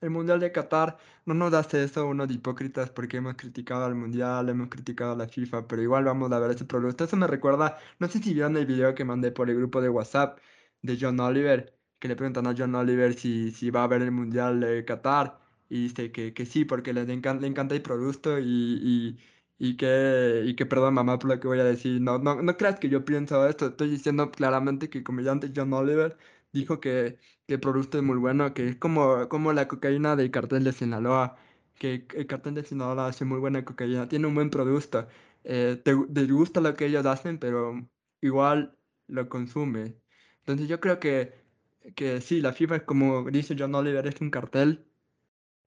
[0.00, 0.98] el mundial de Qatar?
[1.26, 5.16] No nos hace eso uno de hipócritas porque hemos criticado al Mundial, hemos criticado a
[5.16, 7.04] la FIFA, pero igual vamos a ver ese producto.
[7.04, 9.88] Eso me recuerda, no sé si vieron el video que mandé por el grupo de
[9.90, 10.38] WhatsApp
[10.82, 14.10] de John Oliver, que le preguntan a John Oliver si, si va a ver el
[14.12, 15.38] Mundial de Qatar
[15.68, 19.18] y dice que, que sí, porque le, encanta, le encanta el producto y, y,
[19.58, 22.56] y, que, y que, perdón mamá por lo que voy a decir, no, no, no
[22.56, 26.16] creas que yo pienso esto, estoy diciendo claramente que el comediante John Oliver
[26.52, 30.30] dijo que, que el producto es muy bueno, que es como, como la cocaína del
[30.30, 31.36] cartel de Sinaloa,
[31.74, 35.06] que el cartel de Sinaloa hace muy buena cocaína, tiene un buen producto,
[35.44, 37.88] eh, te, te gusta lo que ellos hacen, pero
[38.20, 38.76] igual
[39.06, 39.96] lo consume.
[40.40, 41.47] Entonces yo creo que
[41.94, 44.86] que sí, la FIFA es como dice John Oliver, es un cartel,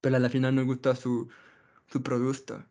[0.00, 1.30] pero a la final nos gusta su,
[1.88, 2.64] su producto.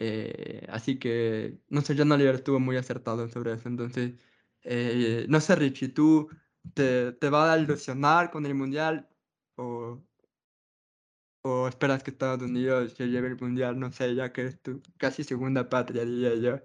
[0.00, 3.68] Eh, así que, no sé, John Oliver estuvo muy acertado sobre eso.
[3.68, 4.14] Entonces,
[4.62, 6.30] eh, no sé, Richie, ¿tú
[6.74, 9.10] te, te vas a ilusionar con el Mundial
[9.56, 10.04] o,
[11.42, 13.78] o esperas que Estados Unidos se lleve el Mundial?
[13.78, 16.60] No sé, ya que es tu casi segunda patria, diría yo.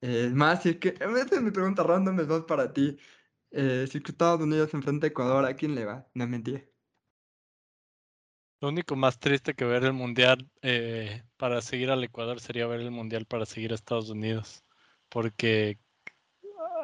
[0.00, 2.98] Eh, más, si es que, esta es mi pregunta random, es dos para ti.
[3.50, 6.06] Eh, si Estados Unidos enfrenta a Ecuador, ¿a quién le va?
[6.14, 6.62] No mentira.
[8.60, 12.80] Lo único más triste que ver el mundial eh, para seguir al Ecuador sería ver
[12.80, 14.64] el mundial para seguir a Estados Unidos,
[15.08, 15.78] porque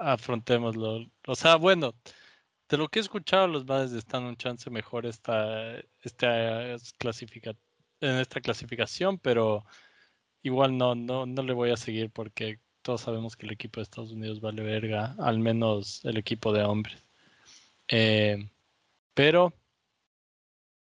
[0.01, 1.07] afrontémoslo.
[1.27, 1.95] O sea, bueno,
[2.69, 7.53] de lo que he escuchado, los Bades están un chance mejor esta, esta clasifica,
[8.01, 9.65] en esta clasificación, pero
[10.43, 13.85] igual no, no, no le voy a seguir porque todos sabemos que el equipo de
[13.85, 17.03] Estados Unidos vale verga, al menos el equipo de hombres.
[17.89, 18.51] Eh,
[19.15, 19.55] pero,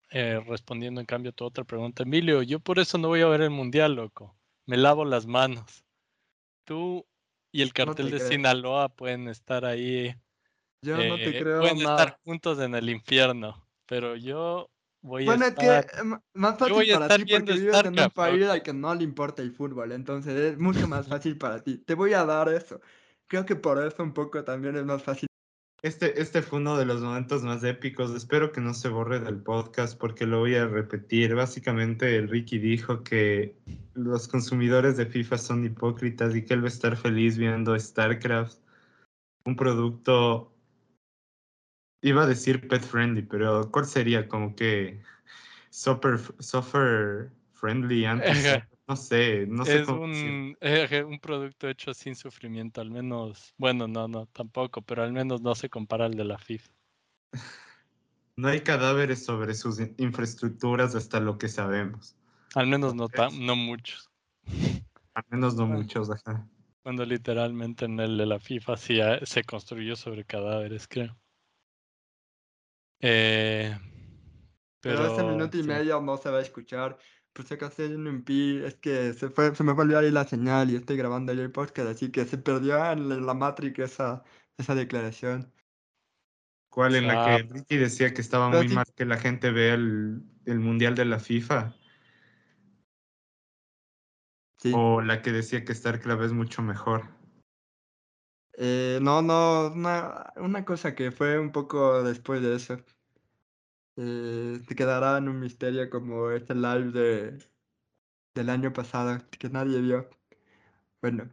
[0.09, 3.27] eh, respondiendo en cambio a tu otra pregunta, Emilio, yo por eso no voy a
[3.27, 4.35] ver el mundial, loco.
[4.65, 5.85] Me lavo las manos.
[6.65, 7.05] Tú
[7.51, 10.15] y el cartel de Sinaloa pueden estar ahí.
[10.81, 11.61] Yo no te eh, creo.
[11.61, 14.72] Pueden estar juntos en el infierno, pero yo
[15.03, 16.05] Voy bueno, a es que estar...
[16.33, 19.51] más fácil para ti porque vives en un país al que no le importa el
[19.51, 21.77] fútbol, entonces es mucho más fácil para ti.
[21.77, 22.79] Te voy a dar eso.
[23.27, 25.27] Creo que por eso un poco también es más fácil.
[25.81, 28.15] Este, este fue uno de los momentos más épicos.
[28.15, 31.35] Espero que no se borre del podcast porque lo voy a repetir.
[31.35, 33.57] Básicamente, el Ricky dijo que
[33.93, 38.57] los consumidores de FIFA son hipócritas y que él va a estar feliz viendo StarCraft,
[39.43, 40.52] un producto
[42.03, 44.27] Iba a decir pet friendly, pero ¿cuál sería?
[44.27, 45.01] Como que
[45.69, 48.45] super, suffer friendly antes.
[48.87, 50.57] No sé, no sé es un,
[51.05, 55.55] un producto hecho sin sufrimiento, al menos, bueno, no, no, tampoco, pero al menos no
[55.55, 56.71] se compara al de la FIFA.
[58.35, 62.15] No hay cadáveres sobre sus infraestructuras hasta lo que sabemos.
[62.55, 63.07] Al menos no,
[63.39, 64.09] no muchos.
[65.13, 66.49] Al menos no muchos, ajá.
[66.81, 71.15] Cuando literalmente en el de la FIFA sí se construyó sobre cadáveres, creo.
[73.05, 73.77] Eh,
[74.79, 76.97] pero, ese minuto y medio no se va a escuchar.
[77.33, 80.03] Por si acaso hay un MP, es que se, fue, se me fue a olvidar
[80.05, 83.79] la señal y estoy grabando yo el podcast, así que se perdió en la Matrix
[83.79, 84.23] esa,
[84.57, 85.51] esa declaración.
[86.69, 86.95] ¿Cuál?
[86.95, 90.59] En la que Ricky decía que estaba muy mal que la gente vea el, el
[90.59, 91.75] Mundial de la FIFA.
[94.59, 94.71] Sí.
[94.73, 97.09] O la que decía que StarCraft es mucho mejor.
[98.57, 99.71] Eh, no, no,
[100.37, 102.77] una, cosa que fue un poco después de eso.
[103.95, 107.39] Eh, se quedará en un misterio como este live de,
[108.33, 110.09] del año pasado que nadie vio.
[111.01, 111.29] Bueno,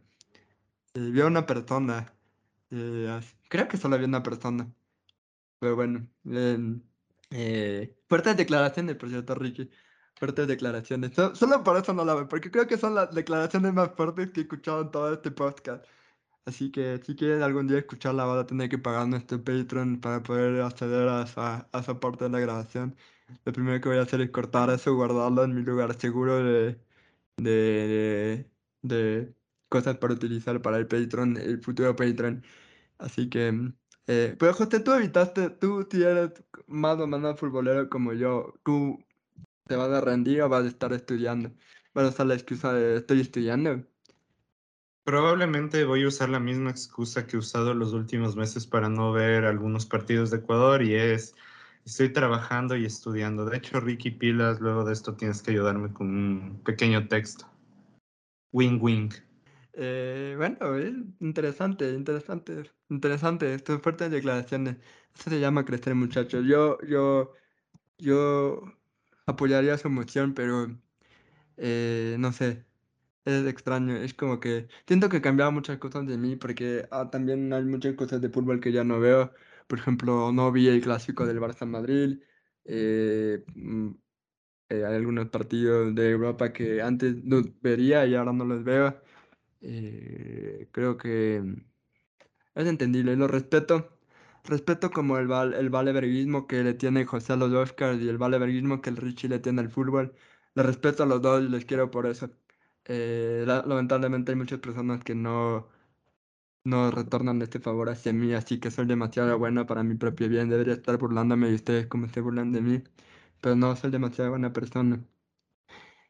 [0.93, 2.13] eh, vio una persona.
[2.71, 4.71] Eh, creo que solo había una persona.
[5.59, 6.07] Pero bueno,
[7.31, 9.69] eh, fuertes declaraciones, por cierto, Ricky.
[10.15, 11.13] Fuertes declaraciones.
[11.15, 14.41] solo por eso no la veo, porque creo que son las declaraciones más fuertes que
[14.41, 15.85] he escuchado en todo este podcast.
[16.45, 20.23] Así que si quieres algún día escucharla, vas a tener que pagar nuestro Patreon para
[20.23, 22.95] poder acceder a esa, a esa parte de la grabación.
[23.45, 26.79] Lo primero que voy a hacer es cortar eso, guardarlo en mi lugar seguro de,
[27.37, 28.49] de,
[28.81, 29.35] de,
[29.69, 32.43] cosas para utilizar para el Patreon, el futuro Patreon.
[32.99, 33.73] Así que,
[34.07, 36.31] eh, pero José, tú evitaste, tú si eres
[36.67, 38.99] más o menos futbolero como yo, tú
[39.67, 41.51] te vas a rendir o vas a estar estudiando.
[41.93, 43.85] Vas a usar la excusa de estoy estudiando.
[45.03, 49.11] Probablemente voy a usar la misma excusa que he usado los últimos meses para no
[49.11, 51.35] ver algunos partidos de Ecuador y es,
[51.85, 53.45] estoy trabajando y estudiando.
[53.45, 57.49] De hecho, Ricky Pilas, luego de esto tienes que ayudarme con un pequeño texto.
[58.51, 59.09] Wing wing.
[59.73, 60.57] Eh, bueno,
[61.19, 63.55] interesante, interesante, interesante.
[63.55, 64.77] Esto fuertes declaraciones.
[65.17, 66.45] Eso se llama crecer, muchachos.
[66.45, 67.33] Yo, yo,
[67.97, 68.61] yo
[69.25, 70.67] apoyaría su moción, pero
[71.57, 72.65] eh, no sé
[73.25, 77.53] es extraño, es como que siento que cambiaba muchas cosas de mí porque ah, también
[77.53, 79.33] hay muchas cosas de fútbol que ya no veo.
[79.67, 82.19] Por ejemplo, no vi el clásico del Barça Madrid.
[82.65, 83.89] Eh, mm,
[84.69, 89.01] eh, hay algunos partidos de Europa que antes los vería y ahora no los veo.
[89.61, 91.43] Eh, creo que
[92.55, 93.97] es entendible, lo respeto.
[94.43, 98.17] Respeto como el, val, el valeverguismo que le tiene José a los Oscars y el
[98.17, 100.15] valeverguismo que el Richie le tiene al fútbol.
[100.55, 102.29] Le respeto a los dos y les quiero por eso.
[102.93, 105.69] Eh, lamentablemente hay muchas personas que no,
[106.65, 110.49] no retornan este favor hacia mí, así que soy demasiado bueno para mi propio bien.
[110.49, 112.83] Debería estar burlándome de ustedes como se burlan de mí,
[113.39, 114.99] pero no soy demasiado buena persona.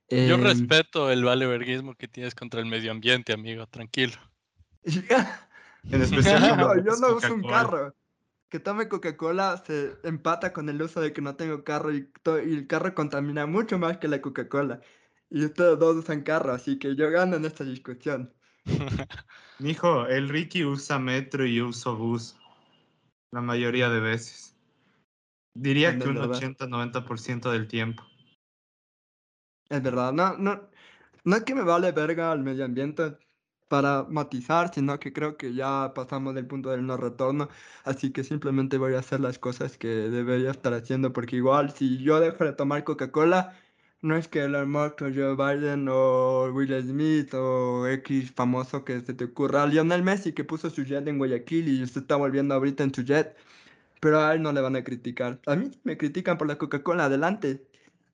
[0.10, 4.18] Yo em, respeto el valeverguismo que tienes contra el medio ambiente, amigo, tranquilo.
[4.84, 7.94] en especial, no, yo no uso un carro.
[8.50, 12.54] Que tome Coca-Cola se empata con el uso de que no tengo carro y, y
[12.56, 14.82] el carro contamina mucho más que la Coca-Cola.
[15.32, 18.34] Y ustedes dos usan carro, así que yo gano en esta discusión.
[19.60, 22.36] Mijo, el Ricky usa metro y uso bus.
[23.32, 24.58] La mayoría de veces.
[25.54, 28.04] Diría que un 80-90% del tiempo.
[29.70, 30.70] Es verdad, no, no,
[31.24, 33.18] no es que me vale verga al medio ambiente
[33.70, 37.48] para matizar, sino que creo que ya pasamos del punto del no retorno,
[37.86, 42.00] así que simplemente voy a hacer las cosas que debería estar haciendo, porque igual si
[42.04, 43.58] yo dejo de tomar Coca-Cola,
[44.02, 49.02] no es que Elon Musk o Joe Biden o Will Smith o X famoso que
[49.02, 49.66] se te ocurra.
[49.68, 53.04] Lionel Messi que puso su jet en Guayaquil y se está volviendo ahorita en su
[53.04, 53.36] jet.
[54.02, 55.39] Pero a él no le van a criticar.
[55.47, 57.68] A mí me critican por la Coca-Cola, adelante.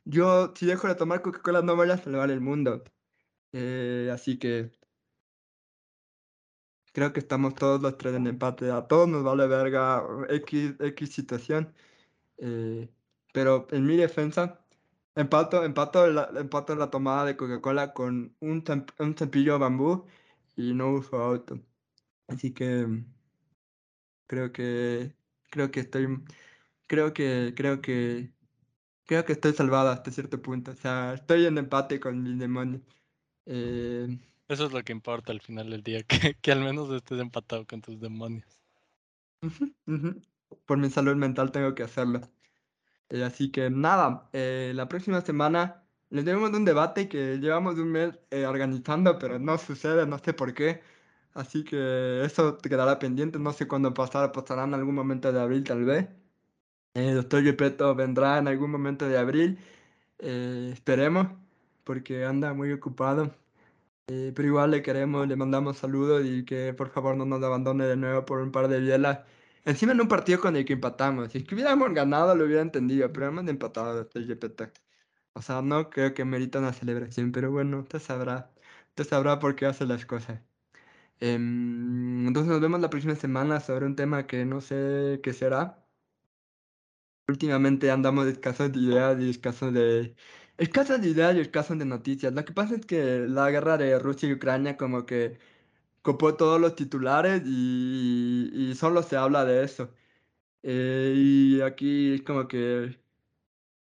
[0.05, 2.83] Yo, si dejo de tomar Coca-Cola, no voy a salvar el mundo.
[3.53, 4.71] Eh, así que
[6.93, 8.71] creo que estamos todos los tres en empate.
[8.71, 11.73] A todos nos vale verga X, X situación.
[12.39, 12.89] Eh,
[13.33, 14.66] pero en mi defensa,
[15.21, 18.63] Empato, empato, la, empato la tomada de Coca-Cola con un,
[18.99, 20.05] un cepillo bambú
[20.55, 21.59] y no uso auto.
[22.27, 22.85] Así que
[24.27, 25.15] creo que
[25.49, 26.07] creo que estoy
[26.87, 28.33] creo que creo que
[29.05, 30.71] creo que estoy salvada hasta cierto punto.
[30.73, 32.81] O sea, estoy en empate con mi demonio.
[33.45, 37.19] Eh, Eso es lo que importa al final del día, que, que al menos estés
[37.21, 38.59] empatado con tus demonios.
[40.67, 42.21] Por mi salud mental tengo que hacerlo.
[43.09, 47.91] Eh, así que nada, eh, la próxima semana les debemos un debate que llevamos un
[47.91, 50.81] mes organizando, pero no sucede, no sé por qué.
[51.33, 55.39] Así que eso te quedará pendiente, no sé cuándo pasará, pasará en algún momento de
[55.39, 56.07] abril tal vez.
[56.93, 59.59] El doctor Gepetto vendrá en algún momento de abril,
[60.19, 61.27] eh, esperemos,
[61.83, 63.35] porque anda muy ocupado.
[64.07, 67.85] Eh, pero igual le queremos, le mandamos saludos y que por favor no nos abandone
[67.85, 69.19] de nuevo por un par de bielas.
[69.67, 71.31] Encima en un partido con el que empatamos.
[71.31, 74.71] Si es que hubiéramos ganado lo hubiera entendido, pero hemos empatado doctor Gepetto.
[75.33, 78.51] O sea, no creo que merita una celebración, pero bueno, usted sabrá.
[78.89, 80.41] Usted sabrá por qué hace las cosas.
[81.19, 85.85] Em, entonces nos vemos la próxima semana sobre un tema que no sé qué será.
[87.27, 90.15] Últimamente andamos escasos de ideas y escasos de...
[90.57, 92.33] Escasos de ideas y escasos de noticias.
[92.33, 95.37] Lo que pasa es que la guerra de Rusia y Ucrania como que
[96.07, 99.93] copó todos los titulares y, y solo se habla de eso.
[100.63, 102.99] Eh, y aquí es como que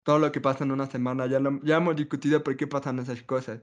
[0.04, 3.00] todo lo que pasa en una semana, ya, lo, ya hemos discutido por qué pasan
[3.00, 3.62] esas cosas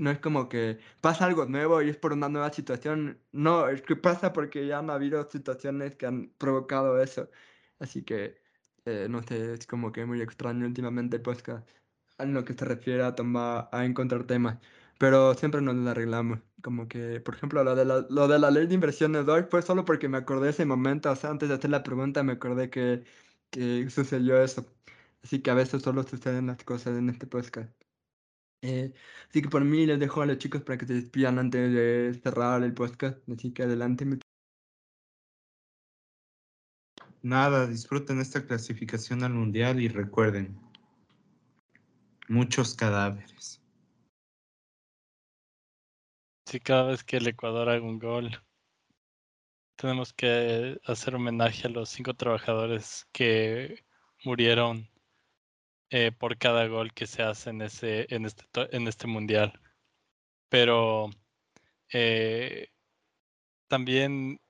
[0.00, 3.20] no es como que pasa algo nuevo y es por una nueva situación.
[3.32, 7.30] No, es que pasa porque ya han habido situaciones que han provocado eso.
[7.78, 8.40] Así que,
[8.86, 11.56] eh, no sé, es como que muy extraño últimamente pues que
[12.18, 14.58] en lo que se refiere a tomar, a encontrar temas.
[14.98, 16.53] Pero siempre nos lo arreglamos.
[16.64, 19.60] Como que, por ejemplo, lo de la, lo de la ley de inversiones hoy fue
[19.60, 21.10] solo porque me acordé ese momento.
[21.10, 23.04] O sea, antes de hacer la pregunta me acordé que,
[23.50, 24.64] que sucedió eso.
[25.22, 27.70] Así que a veces solo suceden las cosas en este podcast.
[28.62, 28.94] Eh,
[29.28, 32.18] así que por mí les dejo a los chicos para que se despidan antes de
[32.22, 33.18] cerrar el podcast.
[33.28, 34.06] Así que adelante.
[37.22, 40.58] Nada, disfruten esta clasificación al mundial y recuerden,
[42.28, 43.63] muchos cadáveres.
[46.60, 48.30] Cada vez que el Ecuador haga un gol,
[49.76, 53.84] tenemos que hacer homenaje a los cinco trabajadores que
[54.24, 54.88] murieron
[55.90, 58.44] eh, por cada gol que se hace en, ese, en, este,
[58.76, 59.60] en este mundial.
[60.48, 61.10] Pero
[61.92, 62.68] eh,
[63.68, 64.40] también,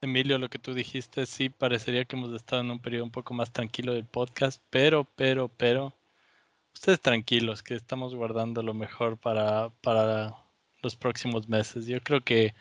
[0.00, 3.34] Emilio, lo que tú dijiste, sí, parecería que hemos estado en un periodo un poco
[3.34, 5.94] más tranquilo del podcast, pero, pero, pero,
[6.74, 10.36] ustedes tranquilos, que estamos guardando lo mejor para, para
[10.82, 11.86] los próximos meses.
[11.86, 12.54] Yo creo que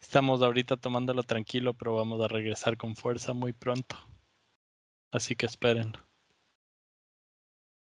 [0.00, 3.96] estamos ahorita tomándolo tranquilo, pero vamos a regresar con fuerza muy pronto.
[5.10, 5.92] Así que esperen.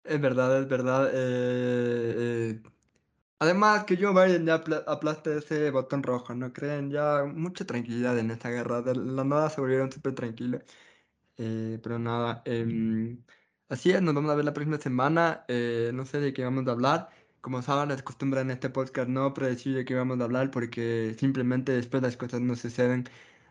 [0.05, 1.11] Es verdad, es verdad.
[1.13, 2.15] Eh,
[2.55, 2.63] eh,
[3.39, 6.91] además que Joe Biden ya aplaste ese botón rojo, ¿no creen?
[6.91, 8.83] Ya mucha tranquilidad en esta guerra.
[8.83, 10.63] De la nada se volvieron súper tranquilos.
[11.39, 13.25] Eh, pero nada, em,
[13.69, 15.45] así es, nos vamos a ver la próxima semana.
[15.93, 17.11] no sé de qué vamos a hablar.
[17.45, 21.15] Como saben, es costumbre en este podcast no predecir de qué vamos a hablar porque
[21.19, 23.05] simplemente después las cosas no suceden.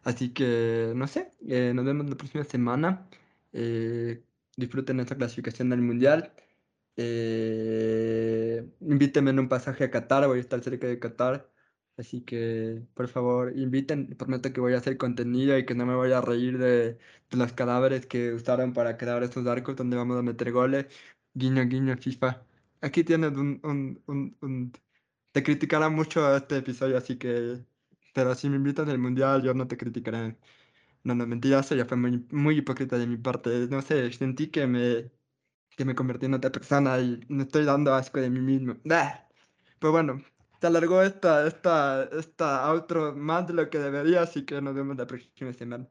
[0.04, 1.32] Así que, no sé,
[1.76, 3.08] nos vemos la próxima semana.
[4.58, 6.34] disfruten esta clasificación del Mundial.
[6.98, 11.50] Eh, invítenme en un pasaje a Qatar, voy a estar cerca de Qatar.
[11.98, 14.16] Así que, por favor, inviten.
[14.18, 16.98] Prometo que voy a hacer contenido y que no me voy a reír de,
[17.32, 20.88] los cadáveres que usaron para crear estos arcos donde vamos a meter goles.
[21.36, 22.44] Guiño, guiño, FIFA.
[22.84, 24.74] Aquí tienes un, un, un,
[25.32, 27.60] Te criticará mucho este episodio, así que...
[28.14, 30.38] Pero si me invitan al mundial, yo no te criticaré.
[31.04, 33.68] No, no, mentira, eso ya fue muy, muy hipócrita de mi parte.
[33.70, 35.12] No sé, sentí que me
[35.76, 38.76] que me convertí en otra persona y me estoy dando asco de mí mismo.
[39.80, 40.22] Pues bueno,
[40.62, 44.98] se alargó esta, esta, esta outro más de lo que debería, así que nos vemos
[44.98, 45.88] la próxima semana.